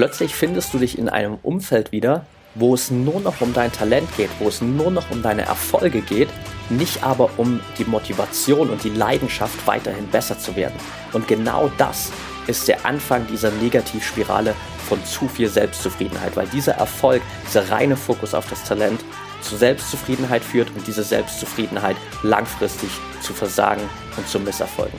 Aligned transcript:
Plötzlich 0.00 0.34
findest 0.34 0.72
du 0.72 0.78
dich 0.78 0.96
in 0.96 1.10
einem 1.10 1.36
Umfeld 1.42 1.92
wieder, 1.92 2.24
wo 2.54 2.72
es 2.72 2.90
nur 2.90 3.20
noch 3.20 3.42
um 3.42 3.52
dein 3.52 3.70
Talent 3.70 4.08
geht, 4.16 4.30
wo 4.38 4.48
es 4.48 4.62
nur 4.62 4.90
noch 4.90 5.10
um 5.10 5.22
deine 5.22 5.42
Erfolge 5.42 6.00
geht, 6.00 6.30
nicht 6.70 7.02
aber 7.02 7.28
um 7.36 7.60
die 7.76 7.84
Motivation 7.84 8.70
und 8.70 8.82
die 8.82 8.88
Leidenschaft, 8.88 9.66
weiterhin 9.66 10.06
besser 10.06 10.38
zu 10.38 10.56
werden. 10.56 10.72
Und 11.12 11.28
genau 11.28 11.70
das 11.76 12.12
ist 12.46 12.66
der 12.66 12.86
Anfang 12.86 13.26
dieser 13.26 13.50
Negativspirale 13.50 14.54
von 14.88 15.04
zu 15.04 15.28
viel 15.28 15.50
Selbstzufriedenheit, 15.50 16.34
weil 16.34 16.46
dieser 16.46 16.76
Erfolg, 16.76 17.20
dieser 17.46 17.70
reine 17.70 17.98
Fokus 17.98 18.32
auf 18.32 18.48
das 18.48 18.64
Talent 18.64 19.04
zu 19.42 19.54
Selbstzufriedenheit 19.54 20.42
führt 20.42 20.70
und 20.74 20.86
diese 20.86 21.02
Selbstzufriedenheit 21.02 21.96
langfristig 22.22 22.88
zu 23.20 23.34
Versagen 23.34 23.82
und 24.16 24.26
zu 24.26 24.40
Misserfolgen. 24.40 24.98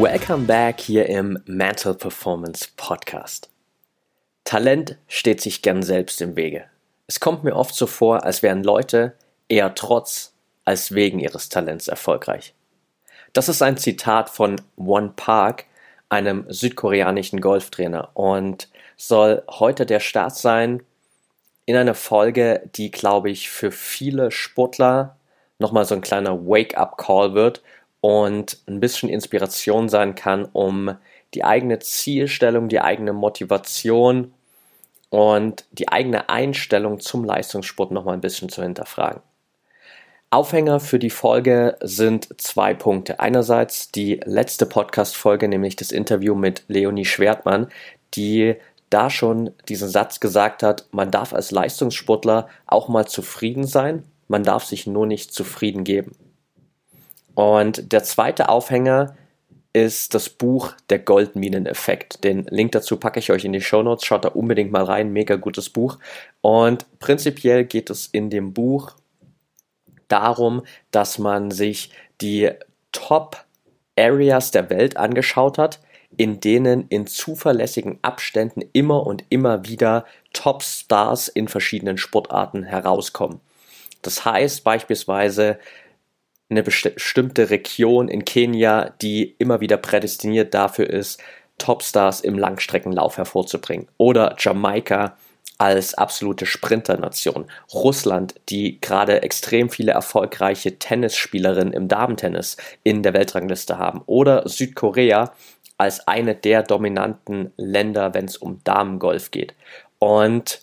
Welcome 0.00 0.46
back 0.46 0.80
hier 0.80 1.06
im 1.06 1.38
Mental 1.44 1.94
Performance 1.94 2.66
Podcast. 2.76 3.50
Talent 4.42 4.96
steht 5.06 5.42
sich 5.42 5.60
gern 5.60 5.82
selbst 5.82 6.22
im 6.22 6.34
Wege. 6.34 6.64
Es 7.06 7.20
kommt 7.20 7.44
mir 7.44 7.54
oft 7.54 7.74
so 7.74 7.86
vor, 7.86 8.24
als 8.24 8.42
wären 8.42 8.64
Leute 8.64 9.14
eher 9.48 9.74
trotz 9.74 10.32
als 10.64 10.94
wegen 10.94 11.20
ihres 11.20 11.50
Talents 11.50 11.88
erfolgreich. 11.88 12.54
Das 13.34 13.50
ist 13.50 13.60
ein 13.60 13.76
Zitat 13.76 14.30
von 14.30 14.60
One 14.76 15.12
Park, 15.14 15.66
einem 16.08 16.46
südkoreanischen 16.48 17.42
Golftrainer, 17.42 18.10
und 18.14 18.68
soll 18.96 19.42
heute 19.48 19.84
der 19.84 20.00
Start 20.00 20.34
sein 20.36 20.82
in 21.66 21.76
einer 21.76 21.94
Folge, 21.94 22.68
die, 22.74 22.90
glaube 22.90 23.30
ich, 23.30 23.50
für 23.50 23.70
viele 23.70 24.30
Sportler 24.30 25.16
nochmal 25.58 25.84
so 25.84 25.94
ein 25.94 26.00
kleiner 26.00 26.46
Wake-up-Call 26.46 27.34
wird 27.34 27.62
und 28.02 28.58
ein 28.66 28.80
bisschen 28.80 29.08
Inspiration 29.08 29.88
sein 29.88 30.16
kann, 30.16 30.44
um 30.52 30.96
die 31.34 31.44
eigene 31.44 31.78
Zielstellung, 31.78 32.68
die 32.68 32.80
eigene 32.80 33.12
Motivation 33.12 34.34
und 35.08 35.64
die 35.70 35.88
eigene 35.88 36.28
Einstellung 36.28 36.98
zum 36.98 37.24
Leistungssport 37.24 37.92
nochmal 37.92 38.14
ein 38.14 38.20
bisschen 38.20 38.48
zu 38.48 38.62
hinterfragen. 38.62 39.22
Aufhänger 40.30 40.80
für 40.80 40.98
die 40.98 41.10
Folge 41.10 41.76
sind 41.80 42.28
zwei 42.40 42.74
Punkte. 42.74 43.20
Einerseits 43.20 43.92
die 43.92 44.20
letzte 44.24 44.66
Podcast-Folge, 44.66 45.46
nämlich 45.46 45.76
das 45.76 45.92
Interview 45.92 46.34
mit 46.34 46.64
Leonie 46.66 47.04
Schwertmann, 47.04 47.68
die 48.14 48.56
da 48.90 49.10
schon 49.10 49.50
diesen 49.68 49.88
Satz 49.88 50.18
gesagt 50.18 50.64
hat, 50.64 50.86
man 50.90 51.12
darf 51.12 51.32
als 51.32 51.52
Leistungssportler 51.52 52.48
auch 52.66 52.88
mal 52.88 53.06
zufrieden 53.06 53.64
sein, 53.64 54.04
man 54.26 54.42
darf 54.42 54.64
sich 54.64 54.88
nur 54.88 55.06
nicht 55.06 55.32
zufrieden 55.32 55.84
geben. 55.84 56.16
Und 57.34 57.92
der 57.92 58.02
zweite 58.02 58.48
Aufhänger 58.48 59.16
ist 59.72 60.14
das 60.14 60.28
Buch 60.28 60.72
Der 60.90 60.98
Goldmineneffekt. 60.98 62.24
Den 62.24 62.44
Link 62.50 62.72
dazu 62.72 62.98
packe 62.98 63.20
ich 63.20 63.30
euch 63.30 63.44
in 63.44 63.52
die 63.52 63.62
Show 63.62 63.82
Notes. 63.82 64.04
Schaut 64.04 64.24
da 64.24 64.28
unbedingt 64.28 64.70
mal 64.70 64.84
rein. 64.84 65.12
Mega 65.12 65.36
gutes 65.36 65.70
Buch. 65.70 65.98
Und 66.42 66.86
prinzipiell 66.98 67.64
geht 67.64 67.88
es 67.88 68.06
in 68.06 68.28
dem 68.28 68.52
Buch 68.52 68.92
darum, 70.08 70.62
dass 70.90 71.18
man 71.18 71.50
sich 71.50 71.90
die 72.20 72.50
Top 72.92 73.44
Areas 73.98 74.50
der 74.50 74.68
Welt 74.68 74.98
angeschaut 74.98 75.56
hat, 75.56 75.80
in 76.18 76.40
denen 76.40 76.86
in 76.88 77.06
zuverlässigen 77.06 77.98
Abständen 78.02 78.62
immer 78.74 79.06
und 79.06 79.24
immer 79.30 79.66
wieder 79.66 80.04
Top 80.34 80.62
Stars 80.62 81.28
in 81.28 81.48
verschiedenen 81.48 81.96
Sportarten 81.96 82.62
herauskommen. 82.62 83.40
Das 84.02 84.24
heißt 84.26 84.64
beispielsweise 84.64 85.58
eine 86.52 86.62
bestimmte 86.62 87.50
Region 87.50 88.08
in 88.08 88.24
Kenia, 88.24 88.90
die 89.02 89.34
immer 89.38 89.60
wieder 89.60 89.76
prädestiniert 89.76 90.54
dafür 90.54 90.88
ist, 90.88 91.20
Topstars 91.58 92.20
im 92.20 92.38
Langstreckenlauf 92.38 93.18
hervorzubringen. 93.18 93.88
Oder 93.98 94.36
Jamaika 94.38 95.16
als 95.58 95.94
absolute 95.94 96.46
Sprinternation. 96.46 97.46
Russland, 97.72 98.34
die 98.48 98.80
gerade 98.80 99.22
extrem 99.22 99.70
viele 99.70 99.92
erfolgreiche 99.92 100.78
Tennisspielerinnen 100.78 101.72
im 101.72 101.88
Damentennis 101.88 102.56
in 102.82 103.02
der 103.02 103.14
Weltrangliste 103.14 103.78
haben. 103.78 104.02
Oder 104.06 104.48
Südkorea 104.48 105.32
als 105.78 106.06
eine 106.08 106.34
der 106.34 106.62
dominanten 106.62 107.52
Länder, 107.56 108.14
wenn 108.14 108.24
es 108.24 108.36
um 108.36 108.60
Damengolf 108.64 109.30
geht. 109.30 109.54
Und 109.98 110.62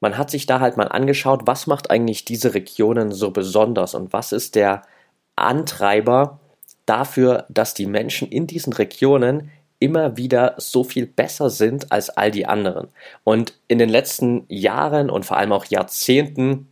man 0.00 0.18
hat 0.18 0.30
sich 0.30 0.46
da 0.46 0.58
halt 0.58 0.76
mal 0.76 0.88
angeschaut, 0.88 1.42
was 1.44 1.68
macht 1.68 1.90
eigentlich 1.90 2.24
diese 2.24 2.54
Regionen 2.54 3.12
so 3.12 3.30
besonders 3.30 3.94
und 3.94 4.12
was 4.12 4.32
ist 4.32 4.56
der 4.56 4.82
Antreiber 5.36 6.40
dafür, 6.86 7.46
dass 7.48 7.74
die 7.74 7.86
Menschen 7.86 8.28
in 8.28 8.46
diesen 8.46 8.72
Regionen 8.72 9.50
immer 9.78 10.16
wieder 10.16 10.54
so 10.58 10.84
viel 10.84 11.06
besser 11.06 11.50
sind 11.50 11.90
als 11.90 12.10
all 12.10 12.30
die 12.30 12.46
anderen. 12.46 12.88
Und 13.24 13.54
in 13.66 13.78
den 13.78 13.88
letzten 13.88 14.44
Jahren 14.48 15.10
und 15.10 15.26
vor 15.26 15.36
allem 15.36 15.52
auch 15.52 15.64
Jahrzehnten, 15.64 16.68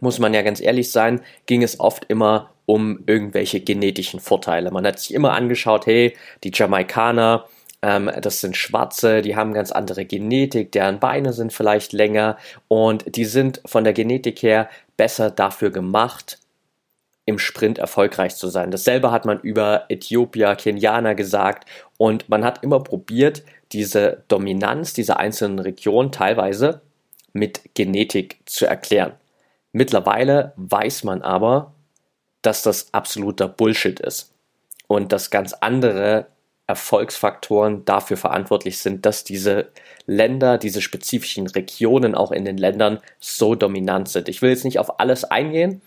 muss 0.00 0.18
man 0.18 0.34
ja 0.34 0.42
ganz 0.42 0.60
ehrlich 0.60 0.90
sein, 0.90 1.20
ging 1.46 1.62
es 1.62 1.80
oft 1.80 2.04
immer 2.08 2.50
um 2.66 3.00
irgendwelche 3.06 3.60
genetischen 3.60 4.20
Vorteile. 4.20 4.70
Man 4.70 4.86
hat 4.86 4.98
sich 4.98 5.14
immer 5.14 5.32
angeschaut, 5.32 5.86
hey, 5.86 6.16
die 6.44 6.52
Jamaikaner, 6.54 7.46
ähm, 7.82 8.10
das 8.20 8.40
sind 8.40 8.56
Schwarze, 8.56 9.22
die 9.22 9.34
haben 9.34 9.52
ganz 9.52 9.72
andere 9.72 10.04
Genetik, 10.04 10.72
deren 10.72 11.00
Beine 11.00 11.32
sind 11.32 11.52
vielleicht 11.52 11.92
länger 11.92 12.36
und 12.68 13.16
die 13.16 13.24
sind 13.24 13.60
von 13.66 13.84
der 13.84 13.92
Genetik 13.92 14.42
her 14.42 14.68
besser 14.96 15.30
dafür 15.30 15.70
gemacht, 15.70 16.38
im 17.24 17.38
Sprint 17.38 17.78
erfolgreich 17.78 18.36
zu 18.36 18.48
sein. 18.48 18.70
Dasselbe 18.70 19.10
hat 19.10 19.24
man 19.24 19.40
über 19.40 19.84
Äthiopier, 19.88 20.56
Kenianer 20.56 21.14
gesagt 21.14 21.68
und 21.96 22.28
man 22.28 22.44
hat 22.44 22.62
immer 22.62 22.80
probiert, 22.80 23.42
diese 23.72 24.24
Dominanz 24.28 24.92
dieser 24.92 25.18
einzelnen 25.18 25.58
Regionen 25.58 26.12
teilweise 26.12 26.82
mit 27.32 27.62
Genetik 27.74 28.40
zu 28.44 28.66
erklären. 28.66 29.12
Mittlerweile 29.72 30.52
weiß 30.56 31.04
man 31.04 31.22
aber, 31.22 31.72
dass 32.42 32.62
das 32.62 32.92
absoluter 32.92 33.48
Bullshit 33.48 34.00
ist 34.00 34.32
und 34.88 35.12
dass 35.12 35.30
ganz 35.30 35.54
andere 35.54 36.26
Erfolgsfaktoren 36.66 37.84
dafür 37.84 38.16
verantwortlich 38.16 38.78
sind, 38.78 39.06
dass 39.06 39.24
diese 39.24 39.70
Länder, 40.06 40.58
diese 40.58 40.82
spezifischen 40.82 41.46
Regionen 41.46 42.14
auch 42.14 42.32
in 42.32 42.44
den 42.44 42.56
Ländern 42.56 42.98
so 43.18 43.54
dominant 43.54 44.08
sind. 44.08 44.28
Ich 44.28 44.42
will 44.42 44.50
jetzt 44.50 44.64
nicht 44.64 44.78
auf 44.78 45.00
alles 45.00 45.24
eingehen, 45.24 45.80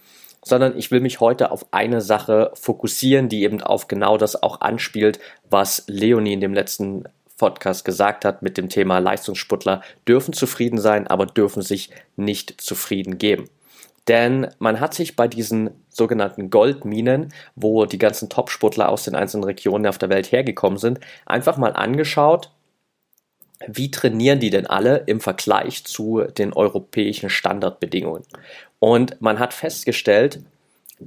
sondern 0.45 0.77
ich 0.77 0.91
will 0.91 1.01
mich 1.01 1.19
heute 1.19 1.51
auf 1.51 1.65
eine 1.71 1.99
Sache 1.99 2.51
fokussieren, 2.53 3.27
die 3.27 3.43
eben 3.43 3.61
auf 3.61 3.87
genau 3.87 4.17
das 4.17 4.41
auch 4.41 4.61
anspielt, 4.61 5.19
was 5.49 5.83
Leonie 5.87 6.33
in 6.33 6.41
dem 6.41 6.53
letzten 6.53 7.03
Podcast 7.37 7.83
gesagt 7.83 8.23
hat 8.23 8.41
mit 8.41 8.57
dem 8.57 8.69
Thema 8.69 8.99
Leistungssportler 8.99 9.81
dürfen 10.07 10.33
zufrieden 10.33 10.79
sein, 10.79 11.07
aber 11.07 11.25
dürfen 11.25 11.61
sich 11.61 11.89
nicht 12.15 12.61
zufrieden 12.61 13.17
geben. 13.17 13.49
Denn 14.07 14.47
man 14.59 14.79
hat 14.79 14.93
sich 14.93 15.15
bei 15.15 15.27
diesen 15.27 15.71
sogenannten 15.89 16.51
Goldminen, 16.51 17.33
wo 17.55 17.85
die 17.85 17.97
ganzen 17.97 18.29
Top-Sportler 18.29 18.87
aus 18.89 19.03
den 19.03 19.15
einzelnen 19.15 19.45
Regionen 19.45 19.87
auf 19.87 19.97
der 19.97 20.09
Welt 20.09 20.31
hergekommen 20.31 20.77
sind, 20.77 20.99
einfach 21.25 21.57
mal 21.57 21.73
angeschaut, 21.73 22.51
wie 23.67 23.91
trainieren 23.91 24.39
die 24.39 24.49
denn 24.49 24.67
alle 24.67 25.03
im 25.05 25.21
Vergleich 25.21 25.85
zu 25.85 26.23
den 26.37 26.53
europäischen 26.53 27.29
Standardbedingungen. 27.29 28.23
Und 28.79 29.21
man 29.21 29.39
hat 29.39 29.53
festgestellt, 29.53 30.41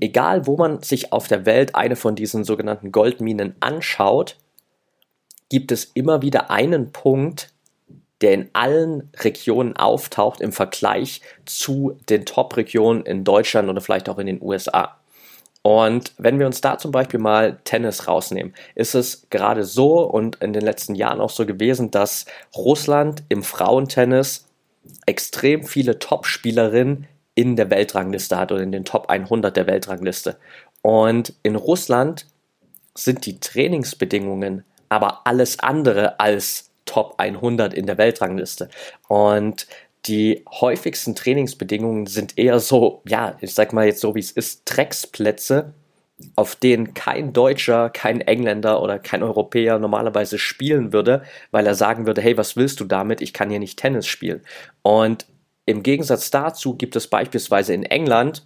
egal 0.00 0.46
wo 0.46 0.56
man 0.56 0.82
sich 0.82 1.12
auf 1.12 1.28
der 1.28 1.46
Welt 1.46 1.74
eine 1.74 1.96
von 1.96 2.14
diesen 2.14 2.44
sogenannten 2.44 2.92
Goldminen 2.92 3.54
anschaut, 3.60 4.36
gibt 5.48 5.72
es 5.72 5.84
immer 5.94 6.22
wieder 6.22 6.50
einen 6.50 6.92
Punkt, 6.92 7.52
der 8.20 8.32
in 8.32 8.50
allen 8.52 9.10
Regionen 9.20 9.76
auftaucht 9.76 10.40
im 10.40 10.52
Vergleich 10.52 11.20
zu 11.44 11.98
den 12.08 12.26
Top-Regionen 12.26 13.06
in 13.06 13.24
Deutschland 13.24 13.68
oder 13.68 13.80
vielleicht 13.80 14.08
auch 14.08 14.18
in 14.18 14.26
den 14.26 14.42
USA. 14.42 14.97
Und 15.62 16.12
wenn 16.18 16.38
wir 16.38 16.46
uns 16.46 16.60
da 16.60 16.78
zum 16.78 16.92
Beispiel 16.92 17.20
mal 17.20 17.58
Tennis 17.64 18.06
rausnehmen, 18.06 18.54
ist 18.74 18.94
es 18.94 19.26
gerade 19.30 19.64
so 19.64 20.00
und 20.02 20.36
in 20.36 20.52
den 20.52 20.62
letzten 20.62 20.94
Jahren 20.94 21.20
auch 21.20 21.30
so 21.30 21.44
gewesen, 21.44 21.90
dass 21.90 22.26
Russland 22.56 23.22
im 23.28 23.42
Frauentennis 23.42 24.46
extrem 25.06 25.64
viele 25.64 25.98
Top-Spielerinnen 25.98 27.06
in 27.34 27.56
der 27.56 27.70
Weltrangliste 27.70 28.36
hat 28.36 28.52
oder 28.52 28.62
in 28.62 28.72
den 28.72 28.84
Top 28.84 29.10
100 29.10 29.56
der 29.56 29.66
Weltrangliste. 29.66 30.38
Und 30.82 31.34
in 31.42 31.56
Russland 31.56 32.26
sind 32.94 33.26
die 33.26 33.38
Trainingsbedingungen 33.38 34.64
aber 34.88 35.26
alles 35.26 35.58
andere 35.58 36.18
als 36.20 36.70
Top 36.84 37.14
100 37.18 37.74
in 37.74 37.86
der 37.86 37.98
Weltrangliste. 37.98 38.68
Und 39.08 39.66
die 40.08 40.44
häufigsten 40.50 41.14
Trainingsbedingungen 41.14 42.06
sind 42.06 42.38
eher 42.38 42.60
so, 42.60 43.02
ja, 43.06 43.36
ich 43.40 43.54
sag 43.54 43.72
mal 43.72 43.86
jetzt 43.86 44.00
so 44.00 44.14
wie 44.14 44.20
es 44.20 44.30
ist, 44.30 44.62
Drecksplätze, 44.64 45.74
auf 46.34 46.56
denen 46.56 46.94
kein 46.94 47.32
Deutscher, 47.32 47.90
kein 47.90 48.20
Engländer 48.20 48.82
oder 48.82 48.98
kein 48.98 49.22
Europäer 49.22 49.78
normalerweise 49.78 50.38
spielen 50.38 50.92
würde, 50.92 51.22
weil 51.50 51.66
er 51.66 51.74
sagen 51.74 52.06
würde, 52.06 52.22
hey, 52.22 52.36
was 52.36 52.56
willst 52.56 52.80
du 52.80 52.84
damit? 52.84 53.20
Ich 53.20 53.32
kann 53.32 53.50
hier 53.50 53.60
nicht 53.60 53.78
Tennis 53.78 54.06
spielen. 54.06 54.40
Und 54.82 55.26
im 55.66 55.82
Gegensatz 55.82 56.30
dazu 56.30 56.74
gibt 56.74 56.96
es 56.96 57.06
beispielsweise 57.06 57.74
in 57.74 57.84
England 57.84 58.42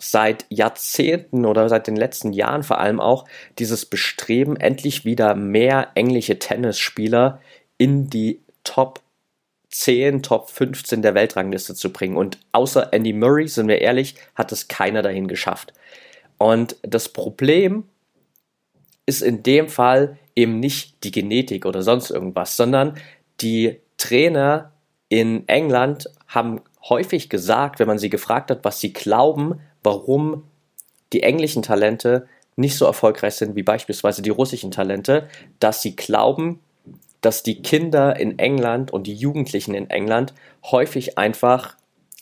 seit 0.00 0.44
Jahrzehnten 0.48 1.46
oder 1.46 1.68
seit 1.68 1.86
den 1.86 1.96
letzten 1.96 2.32
Jahren 2.32 2.62
vor 2.62 2.78
allem 2.78 3.00
auch 3.00 3.24
dieses 3.58 3.86
Bestreben, 3.86 4.56
endlich 4.56 5.04
wieder 5.04 5.34
mehr 5.34 5.88
englische 5.94 6.38
Tennisspieler 6.38 7.40
in 7.78 8.10
die 8.10 8.40
Top 8.64 9.00
10, 9.78 10.24
Top 10.24 10.50
15 10.50 11.02
der 11.02 11.14
Weltrangliste 11.14 11.74
zu 11.74 11.92
bringen. 11.92 12.16
Und 12.16 12.38
außer 12.50 12.92
Andy 12.92 13.12
Murray, 13.12 13.46
sind 13.46 13.68
wir 13.68 13.80
ehrlich, 13.80 14.16
hat 14.34 14.50
es 14.50 14.66
keiner 14.66 15.02
dahin 15.02 15.28
geschafft. 15.28 15.72
Und 16.36 16.76
das 16.82 17.08
Problem 17.08 17.84
ist 19.06 19.22
in 19.22 19.44
dem 19.44 19.68
Fall 19.68 20.18
eben 20.34 20.58
nicht 20.58 21.04
die 21.04 21.12
Genetik 21.12 21.64
oder 21.64 21.82
sonst 21.82 22.10
irgendwas, 22.10 22.56
sondern 22.56 22.98
die 23.40 23.78
Trainer 23.98 24.72
in 25.08 25.46
England 25.48 26.10
haben 26.26 26.60
häufig 26.88 27.28
gesagt, 27.28 27.78
wenn 27.78 27.88
man 27.88 27.98
sie 27.98 28.10
gefragt 28.10 28.50
hat, 28.50 28.64
was 28.64 28.80
sie 28.80 28.92
glauben, 28.92 29.60
warum 29.84 30.44
die 31.12 31.22
englischen 31.22 31.62
Talente 31.62 32.26
nicht 32.56 32.76
so 32.76 32.84
erfolgreich 32.84 33.34
sind 33.34 33.54
wie 33.54 33.62
beispielsweise 33.62 34.22
die 34.22 34.30
russischen 34.30 34.72
Talente, 34.72 35.28
dass 35.60 35.82
sie 35.82 35.94
glauben, 35.94 36.58
dass 37.20 37.42
die 37.42 37.62
Kinder 37.62 38.18
in 38.18 38.38
England 38.38 38.92
und 38.92 39.06
die 39.06 39.14
Jugendlichen 39.14 39.74
in 39.74 39.90
England 39.90 40.34
häufig 40.64 41.18
einfach 41.18 41.76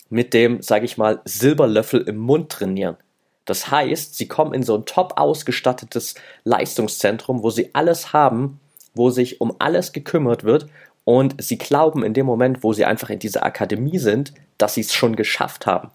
mit 0.09 0.33
dem, 0.33 0.61
sage 0.61 0.85
ich 0.85 0.97
mal, 0.97 1.21
Silberlöffel 1.25 2.01
im 2.01 2.17
Mund 2.17 2.49
trainieren. 2.49 2.97
Das 3.45 3.71
heißt, 3.71 4.15
sie 4.15 4.27
kommen 4.27 4.53
in 4.53 4.63
so 4.63 4.75
ein 4.75 4.85
top 4.85 5.13
ausgestattetes 5.17 6.15
Leistungszentrum, 6.43 7.43
wo 7.43 7.49
sie 7.49 7.73
alles 7.73 8.13
haben, 8.13 8.59
wo 8.93 9.09
sich 9.09 9.39
um 9.39 9.55
alles 9.59 9.93
gekümmert 9.93 10.43
wird 10.43 10.67
und 11.05 11.41
sie 11.41 11.57
glauben 11.57 12.03
in 12.03 12.13
dem 12.13 12.25
Moment, 12.25 12.63
wo 12.63 12.73
sie 12.73 12.83
einfach 12.83 13.09
in 13.09 13.19
dieser 13.19 13.43
Akademie 13.43 13.99
sind, 13.99 14.33
dass 14.57 14.73
sie 14.73 14.81
es 14.81 14.93
schon 14.93 15.15
geschafft 15.15 15.65
haben. 15.65 15.89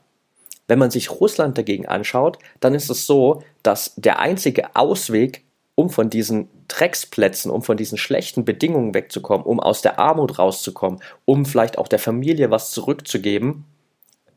Wenn 0.69 0.79
man 0.79 0.91
sich 0.91 1.11
Russland 1.11 1.59
dagegen 1.59 1.87
anschaut, 1.87 2.39
dann 2.61 2.75
ist 2.75 2.89
es 2.89 3.07
so, 3.07 3.43
dass 3.63 3.93
der 3.97 4.21
einzige 4.21 4.75
Ausweg, 4.75 5.45
um 5.75 5.91
von 5.91 6.09
diesen 6.09 6.49
Drecksplätzen, 6.73 7.51
um 7.51 7.63
von 7.63 7.77
diesen 7.77 7.99
schlechten 7.99 8.47
Bedingungen 8.47 8.95
wegzukommen, 8.95 9.45
um 9.45 9.61
aus 9.61 9.83
der 9.83 9.99
Armut 9.99 10.39
rauszukommen, 10.39 11.01
um 11.27 11.45
vielleicht 11.45 11.77
auch 11.77 11.87
der 11.87 11.99
Familie 11.99 12.51
was 12.51 12.71
zurückzugeben, 12.71 13.65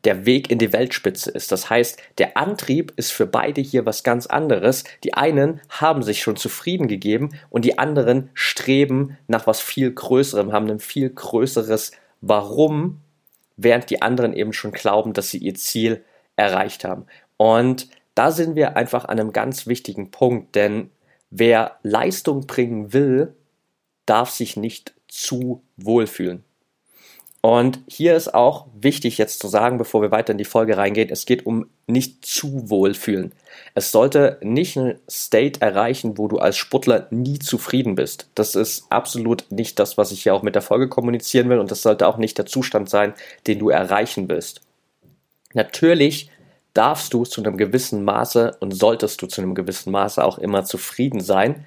der 0.04 0.26
Weg 0.26 0.50
in 0.50 0.58
die 0.58 0.72
Weltspitze 0.72 1.30
ist. 1.30 1.50
Das 1.50 1.70
heißt, 1.70 1.98
der 2.18 2.36
Antrieb 2.36 2.92
ist 2.96 3.10
für 3.10 3.26
beide 3.26 3.62
hier 3.62 3.86
was 3.86 4.02
ganz 4.02 4.26
anderes. 4.26 4.84
Die 5.02 5.14
einen 5.14 5.62
haben 5.70 6.02
sich 6.02 6.20
schon 6.20 6.36
zufrieden 6.36 6.88
gegeben 6.88 7.30
und 7.48 7.64
die 7.64 7.78
anderen 7.78 8.28
streben 8.34 9.16
nach 9.28 9.46
was 9.46 9.60
viel 9.60 9.90
Größerem, 9.90 10.52
haben 10.52 10.68
ein 10.68 10.78
viel 10.78 11.08
größeres 11.08 11.92
Warum, 12.20 13.00
während 13.56 13.88
die 13.88 14.02
anderen 14.02 14.34
eben 14.34 14.52
schon 14.52 14.72
glauben, 14.72 15.14
dass 15.14 15.30
sie 15.30 15.38
ihr 15.38 15.54
Ziel 15.54 16.04
erreicht 16.36 16.84
haben. 16.84 17.06
Und 17.38 17.88
da 18.14 18.30
sind 18.30 18.56
wir 18.56 18.76
einfach 18.76 19.06
an 19.06 19.18
einem 19.18 19.32
ganz 19.32 19.66
wichtigen 19.66 20.10
Punkt, 20.10 20.54
denn 20.54 20.90
wer 21.38 21.78
Leistung 21.82 22.46
bringen 22.46 22.92
will, 22.92 23.34
darf 24.06 24.30
sich 24.30 24.56
nicht 24.56 24.94
zu 25.08 25.62
wohlfühlen. 25.76 26.44
Und 27.42 27.78
hier 27.86 28.16
ist 28.16 28.34
auch 28.34 28.66
wichtig 28.74 29.18
jetzt 29.18 29.38
zu 29.38 29.46
sagen, 29.46 29.78
bevor 29.78 30.02
wir 30.02 30.10
weiter 30.10 30.32
in 30.32 30.38
die 30.38 30.44
Folge 30.44 30.76
reingehen, 30.76 31.10
es 31.10 31.26
geht 31.26 31.46
um 31.46 31.66
nicht 31.86 32.26
zu 32.26 32.68
wohlfühlen. 32.70 33.32
Es 33.74 33.92
sollte 33.92 34.38
nicht 34.42 34.76
ein 34.76 34.98
State 35.08 35.60
erreichen, 35.60 36.18
wo 36.18 36.26
du 36.26 36.38
als 36.38 36.56
Sportler 36.56 37.06
nie 37.10 37.38
zufrieden 37.38 37.94
bist. 37.94 38.28
Das 38.34 38.56
ist 38.56 38.86
absolut 38.90 39.44
nicht 39.50 39.78
das, 39.78 39.96
was 39.96 40.10
ich 40.10 40.24
hier 40.24 40.34
auch 40.34 40.42
mit 40.42 40.56
der 40.56 40.62
Folge 40.62 40.88
kommunizieren 40.88 41.48
will 41.48 41.60
und 41.60 41.70
das 41.70 41.82
sollte 41.82 42.08
auch 42.08 42.16
nicht 42.16 42.36
der 42.36 42.46
Zustand 42.46 42.90
sein, 42.90 43.14
den 43.46 43.60
du 43.60 43.68
erreichen 43.68 44.28
willst. 44.28 44.62
Natürlich 45.54 46.30
darfst 46.76 47.14
du 47.14 47.24
zu 47.24 47.42
einem 47.42 47.56
gewissen 47.56 48.04
Maße 48.04 48.56
und 48.60 48.72
solltest 48.72 49.22
du 49.22 49.26
zu 49.26 49.40
einem 49.40 49.54
gewissen 49.54 49.90
Maße 49.92 50.22
auch 50.22 50.38
immer 50.38 50.64
zufrieden 50.64 51.20
sein, 51.20 51.64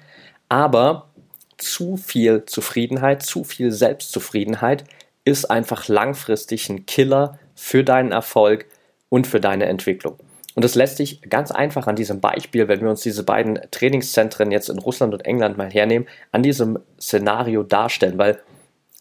aber 0.48 1.10
zu 1.56 1.96
viel 1.96 2.44
Zufriedenheit, 2.46 3.22
zu 3.22 3.44
viel 3.44 3.70
Selbstzufriedenheit 3.70 4.84
ist 5.24 5.50
einfach 5.50 5.88
langfristig 5.88 6.68
ein 6.70 6.86
Killer 6.86 7.38
für 7.54 7.84
deinen 7.84 8.12
Erfolg 8.12 8.66
und 9.08 9.26
für 9.26 9.40
deine 9.40 9.66
Entwicklung. 9.66 10.16
Und 10.54 10.64
das 10.64 10.74
lässt 10.74 10.96
sich 10.96 11.22
ganz 11.22 11.50
einfach 11.50 11.86
an 11.86 11.96
diesem 11.96 12.20
Beispiel, 12.20 12.68
wenn 12.68 12.80
wir 12.80 12.90
uns 12.90 13.02
diese 13.02 13.22
beiden 13.22 13.60
Trainingszentren 13.70 14.50
jetzt 14.50 14.68
in 14.68 14.78
Russland 14.78 15.14
und 15.14 15.24
England 15.24 15.56
mal 15.56 15.70
hernehmen, 15.70 16.08
an 16.32 16.42
diesem 16.42 16.78
Szenario 17.00 17.62
darstellen. 17.62 18.18
Weil 18.18 18.40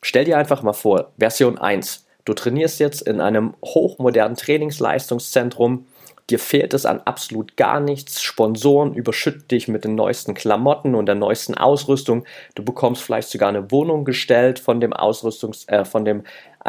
stell 0.02 0.26
dir 0.26 0.38
einfach 0.38 0.62
mal 0.62 0.74
vor, 0.74 1.12
Version 1.18 1.58
1, 1.58 2.06
du 2.26 2.34
trainierst 2.34 2.80
jetzt 2.80 3.02
in 3.02 3.20
einem 3.20 3.56
hochmodernen 3.64 4.38
Trainingsleistungszentrum, 4.38 5.86
dir 6.30 6.40
fehlt 6.40 6.74
es 6.74 6.86
an 6.86 7.02
absolut 7.02 7.58
gar 7.58 7.80
nichts. 7.80 8.22
Sponsoren 8.22 8.94
überschütten 8.94 9.48
dich 9.48 9.68
mit 9.68 9.84
den 9.84 9.96
neuesten 9.96 10.34
Klamotten 10.34 10.96
und 10.96 11.06
der 11.06 11.16
neuesten 11.16 11.56
Ausrüstung. 11.56 12.26
Du 12.56 12.64
bekommst 12.64 13.02
vielleicht 13.02 13.30
sogar 13.30 13.50
eine 13.50 13.72
Wohnung 13.72 14.06
gestellt 14.06 14.60
von 14.60 14.80
dem 14.80 14.94
Ausrüstungs, 14.94 15.68
äh, 15.68 15.86
von 15.86 16.06
dem, 16.06 16.24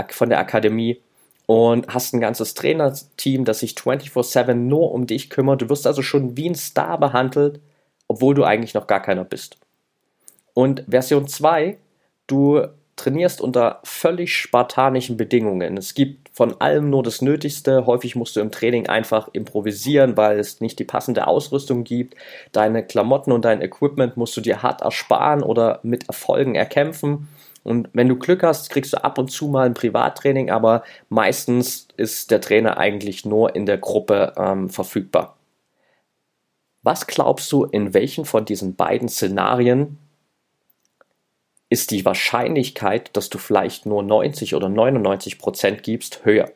von 0.08 0.28
der 0.28 0.38
Akademie 0.38 1.00
und 1.46 1.88
hast 1.88 2.14
ein 2.14 2.20
ganzes 2.20 2.54
Trainerteam, 2.54 3.44
das 3.44 3.58
sich 3.60 3.74
24/7 3.74 4.68
nur 4.68 4.92
um 4.92 5.06
dich 5.06 5.30
kümmert. 5.30 5.62
Du 5.62 5.68
wirst 5.68 5.86
also 5.86 6.02
schon 6.02 6.36
wie 6.36 6.48
ein 6.48 6.54
Star 6.54 6.98
behandelt, 6.98 7.60
obwohl 8.08 8.34
du 8.34 8.44
eigentlich 8.44 8.74
noch 8.74 8.86
gar 8.86 9.00
keiner 9.00 9.24
bist. 9.24 9.58
Und 10.54 10.84
Version 10.88 11.26
2, 11.26 11.78
du 12.26 12.66
trainierst 12.96 13.40
unter 13.40 13.80
völlig 13.82 14.36
spartanischen 14.36 15.16
Bedingungen. 15.16 15.76
Es 15.76 15.94
gibt 15.94 16.29
von 16.40 16.58
allem 16.58 16.88
nur 16.88 17.02
das 17.02 17.20
Nötigste. 17.20 17.84
Häufig 17.84 18.16
musst 18.16 18.34
du 18.34 18.40
im 18.40 18.50
Training 18.50 18.86
einfach 18.86 19.28
improvisieren, 19.34 20.16
weil 20.16 20.38
es 20.38 20.62
nicht 20.62 20.78
die 20.78 20.84
passende 20.84 21.26
Ausrüstung 21.26 21.84
gibt. 21.84 22.14
Deine 22.52 22.82
Klamotten 22.82 23.30
und 23.30 23.44
dein 23.44 23.60
Equipment 23.60 24.16
musst 24.16 24.38
du 24.38 24.40
dir 24.40 24.62
hart 24.62 24.80
ersparen 24.80 25.42
oder 25.42 25.80
mit 25.82 26.08
Erfolgen 26.08 26.54
erkämpfen. 26.54 27.28
Und 27.62 27.90
wenn 27.92 28.08
du 28.08 28.16
Glück 28.16 28.42
hast, 28.42 28.70
kriegst 28.70 28.94
du 28.94 29.04
ab 29.04 29.18
und 29.18 29.30
zu 29.30 29.48
mal 29.48 29.66
ein 29.66 29.74
Privattraining, 29.74 30.48
aber 30.48 30.82
meistens 31.10 31.88
ist 31.98 32.30
der 32.30 32.40
Trainer 32.40 32.78
eigentlich 32.78 33.26
nur 33.26 33.54
in 33.54 33.66
der 33.66 33.76
Gruppe 33.76 34.32
ähm, 34.38 34.70
verfügbar. 34.70 35.36
Was 36.82 37.06
glaubst 37.06 37.52
du, 37.52 37.64
in 37.66 37.92
welchen 37.92 38.24
von 38.24 38.46
diesen 38.46 38.76
beiden 38.76 39.10
Szenarien 39.10 39.98
ist 41.70 41.92
die 41.92 42.04
Wahrscheinlichkeit, 42.04 43.10
dass 43.16 43.30
du 43.30 43.38
vielleicht 43.38 43.86
nur 43.86 44.02
90 44.02 44.54
oder 44.54 44.68
99 44.68 45.38
Prozent 45.38 45.82
gibst, 45.82 46.24
höher. 46.24 46.50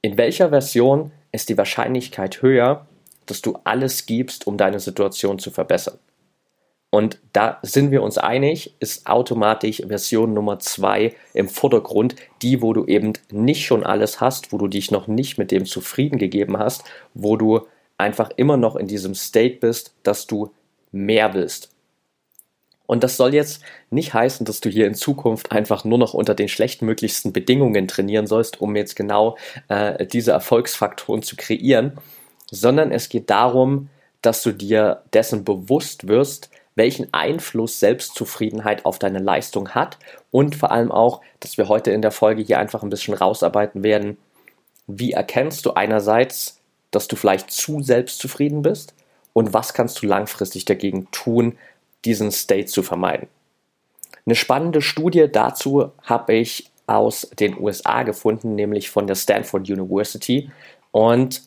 In 0.00 0.16
welcher 0.16 0.48
Version 0.48 1.10
ist 1.32 1.48
die 1.48 1.58
Wahrscheinlichkeit 1.58 2.40
höher, 2.40 2.86
dass 3.26 3.42
du 3.42 3.58
alles 3.64 4.06
gibst, 4.06 4.46
um 4.46 4.56
deine 4.56 4.80
Situation 4.80 5.38
zu 5.38 5.50
verbessern? 5.50 5.98
Und 6.90 7.18
da 7.32 7.58
sind 7.62 7.90
wir 7.90 8.04
uns 8.04 8.18
einig, 8.18 8.76
ist 8.78 9.08
automatisch 9.08 9.82
Version 9.84 10.32
Nummer 10.32 10.60
2 10.60 11.12
im 11.32 11.48
Vordergrund, 11.48 12.14
die, 12.40 12.62
wo 12.62 12.72
du 12.72 12.84
eben 12.86 13.14
nicht 13.32 13.66
schon 13.66 13.82
alles 13.82 14.20
hast, 14.20 14.52
wo 14.52 14.58
du 14.58 14.68
dich 14.68 14.92
noch 14.92 15.08
nicht 15.08 15.36
mit 15.36 15.50
dem 15.50 15.64
zufrieden 15.64 16.20
gegeben 16.20 16.56
hast, 16.56 16.84
wo 17.12 17.36
du 17.36 17.62
einfach 17.98 18.30
immer 18.36 18.56
noch 18.56 18.76
in 18.76 18.86
diesem 18.86 19.16
State 19.16 19.56
bist, 19.56 19.96
dass 20.04 20.28
du 20.28 20.52
mehr 20.92 21.34
willst. 21.34 21.73
Und 22.86 23.02
das 23.02 23.16
soll 23.16 23.34
jetzt 23.34 23.62
nicht 23.90 24.12
heißen, 24.12 24.44
dass 24.44 24.60
du 24.60 24.68
hier 24.68 24.86
in 24.86 24.94
Zukunft 24.94 25.52
einfach 25.52 25.84
nur 25.84 25.98
noch 25.98 26.12
unter 26.12 26.34
den 26.34 26.48
schlechtmöglichsten 26.48 27.32
Bedingungen 27.32 27.88
trainieren 27.88 28.26
sollst, 28.26 28.60
um 28.60 28.76
jetzt 28.76 28.94
genau 28.94 29.38
äh, 29.68 30.06
diese 30.06 30.32
Erfolgsfaktoren 30.32 31.22
zu 31.22 31.36
kreieren, 31.36 31.92
sondern 32.50 32.92
es 32.92 33.08
geht 33.08 33.30
darum, 33.30 33.88
dass 34.20 34.42
du 34.42 34.52
dir 34.52 35.02
dessen 35.12 35.44
bewusst 35.44 36.08
wirst, 36.08 36.50
welchen 36.74 37.12
Einfluss 37.12 37.78
Selbstzufriedenheit 37.80 38.84
auf 38.84 38.98
deine 38.98 39.20
Leistung 39.20 39.70
hat 39.70 39.98
und 40.30 40.56
vor 40.56 40.72
allem 40.72 40.90
auch, 40.90 41.20
dass 41.40 41.56
wir 41.56 41.68
heute 41.68 41.90
in 41.90 42.02
der 42.02 42.10
Folge 42.10 42.42
hier 42.42 42.58
einfach 42.58 42.82
ein 42.82 42.90
bisschen 42.90 43.14
rausarbeiten 43.14 43.82
werden, 43.82 44.16
wie 44.86 45.12
erkennst 45.12 45.64
du 45.66 45.72
einerseits, 45.72 46.60
dass 46.90 47.08
du 47.08 47.16
vielleicht 47.16 47.50
zu 47.50 47.82
selbstzufrieden 47.82 48.62
bist 48.62 48.94
und 49.32 49.52
was 49.52 49.72
kannst 49.72 50.02
du 50.02 50.06
langfristig 50.06 50.64
dagegen 50.64 51.08
tun, 51.10 51.56
diesen 52.04 52.30
State 52.30 52.66
zu 52.66 52.82
vermeiden. 52.82 53.28
Eine 54.26 54.34
spannende 54.34 54.80
Studie 54.80 55.28
dazu 55.30 55.90
habe 56.02 56.34
ich 56.34 56.70
aus 56.86 57.30
den 57.38 57.58
USA 57.58 58.02
gefunden, 58.02 58.54
nämlich 58.54 58.90
von 58.90 59.06
der 59.06 59.14
Stanford 59.14 59.68
University. 59.68 60.50
Und 60.92 61.42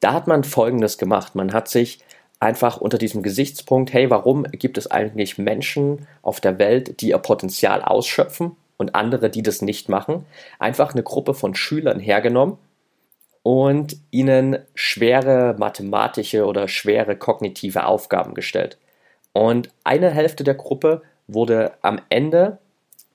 da 0.00 0.12
hat 0.12 0.26
man 0.26 0.44
Folgendes 0.44 0.98
gemacht. 0.98 1.34
Man 1.34 1.52
hat 1.52 1.68
sich 1.68 2.00
einfach 2.40 2.76
unter 2.76 2.98
diesem 2.98 3.22
Gesichtspunkt, 3.22 3.92
hey, 3.92 4.10
warum 4.10 4.44
gibt 4.44 4.76
es 4.78 4.90
eigentlich 4.90 5.38
Menschen 5.38 6.06
auf 6.22 6.40
der 6.40 6.58
Welt, 6.58 7.00
die 7.00 7.10
ihr 7.10 7.18
Potenzial 7.18 7.82
ausschöpfen 7.82 8.56
und 8.76 8.94
andere, 8.94 9.30
die 9.30 9.42
das 9.42 9.62
nicht 9.62 9.88
machen, 9.88 10.26
einfach 10.58 10.92
eine 10.92 11.02
Gruppe 11.02 11.34
von 11.34 11.54
Schülern 11.54 12.00
hergenommen 12.00 12.58
und 13.42 13.96
ihnen 14.10 14.58
schwere 14.74 15.54
mathematische 15.58 16.44
oder 16.46 16.68
schwere 16.68 17.16
kognitive 17.16 17.86
Aufgaben 17.86 18.34
gestellt. 18.34 18.78
Und 19.34 19.68
eine 19.82 20.10
Hälfte 20.10 20.44
der 20.44 20.54
Gruppe 20.54 21.02
wurde 21.26 21.74
am 21.82 22.00
Ende 22.08 22.58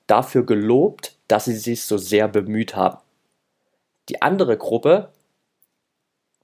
dafür 0.06 0.44
gelobt, 0.44 1.16
dass 1.26 1.46
sie 1.46 1.56
sich 1.56 1.84
so 1.84 1.96
sehr 1.98 2.28
bemüht 2.28 2.76
haben. 2.76 2.98
Die 4.08 4.22
andere 4.22 4.56
Gruppe 4.56 5.08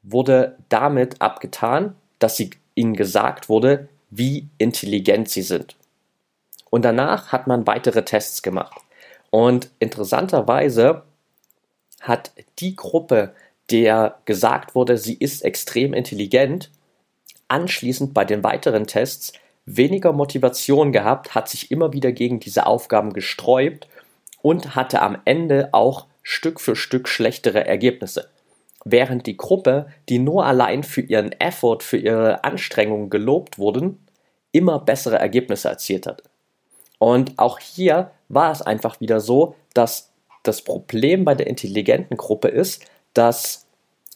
wurde 0.02 0.56
damit 0.68 1.20
abgetan, 1.20 1.94
dass 2.18 2.36
sie 2.36 2.50
ihnen 2.74 2.94
gesagt 2.94 3.48
wurde, 3.48 3.88
wie 4.10 4.48
intelligent 4.58 5.28
sie 5.28 5.42
sind. 5.42 5.76
Und 6.70 6.84
danach 6.84 7.32
hat 7.32 7.46
man 7.46 7.66
weitere 7.66 8.04
Tests 8.04 8.42
gemacht. 8.42 8.80
Und 9.30 9.70
interessanterweise 9.78 11.02
hat 12.00 12.32
die 12.60 12.76
Gruppe, 12.76 13.34
der 13.70 14.18
gesagt 14.24 14.74
wurde, 14.74 14.96
sie 14.96 15.14
ist 15.14 15.42
extrem 15.42 15.92
intelligent, 15.92 16.70
anschließend 17.48 18.14
bei 18.14 18.24
den 18.24 18.44
weiteren 18.44 18.86
Tests 18.86 19.32
weniger 19.66 20.12
Motivation 20.12 20.92
gehabt, 20.92 21.34
hat 21.34 21.48
sich 21.48 21.70
immer 21.70 21.92
wieder 21.92 22.12
gegen 22.12 22.40
diese 22.40 22.66
Aufgaben 22.66 23.12
gesträubt 23.12 23.88
und 24.40 24.76
hatte 24.76 25.02
am 25.02 25.18
Ende 25.24 25.70
auch 25.72 26.06
Stück 26.22 26.60
für 26.60 26.76
Stück 26.76 27.08
schlechtere 27.08 27.66
Ergebnisse. 27.66 28.28
Während 28.84 29.26
die 29.26 29.36
Gruppe, 29.36 29.88
die 30.08 30.20
nur 30.20 30.46
allein 30.46 30.84
für 30.84 31.00
ihren 31.00 31.32
Effort, 31.32 31.80
für 31.82 31.96
ihre 31.96 32.44
Anstrengungen 32.44 33.10
gelobt 33.10 33.58
wurden, 33.58 34.06
immer 34.52 34.78
bessere 34.78 35.18
Ergebnisse 35.18 35.68
erzielt 35.68 36.06
hat. 36.06 36.22
Und 36.98 37.38
auch 37.38 37.58
hier 37.58 38.12
war 38.28 38.52
es 38.52 38.62
einfach 38.62 39.00
wieder 39.00 39.20
so, 39.20 39.56
dass 39.74 40.12
das 40.44 40.62
Problem 40.62 41.24
bei 41.24 41.34
der 41.34 41.48
intelligenten 41.48 42.16
Gruppe 42.16 42.48
ist, 42.48 42.84
dass 43.12 43.66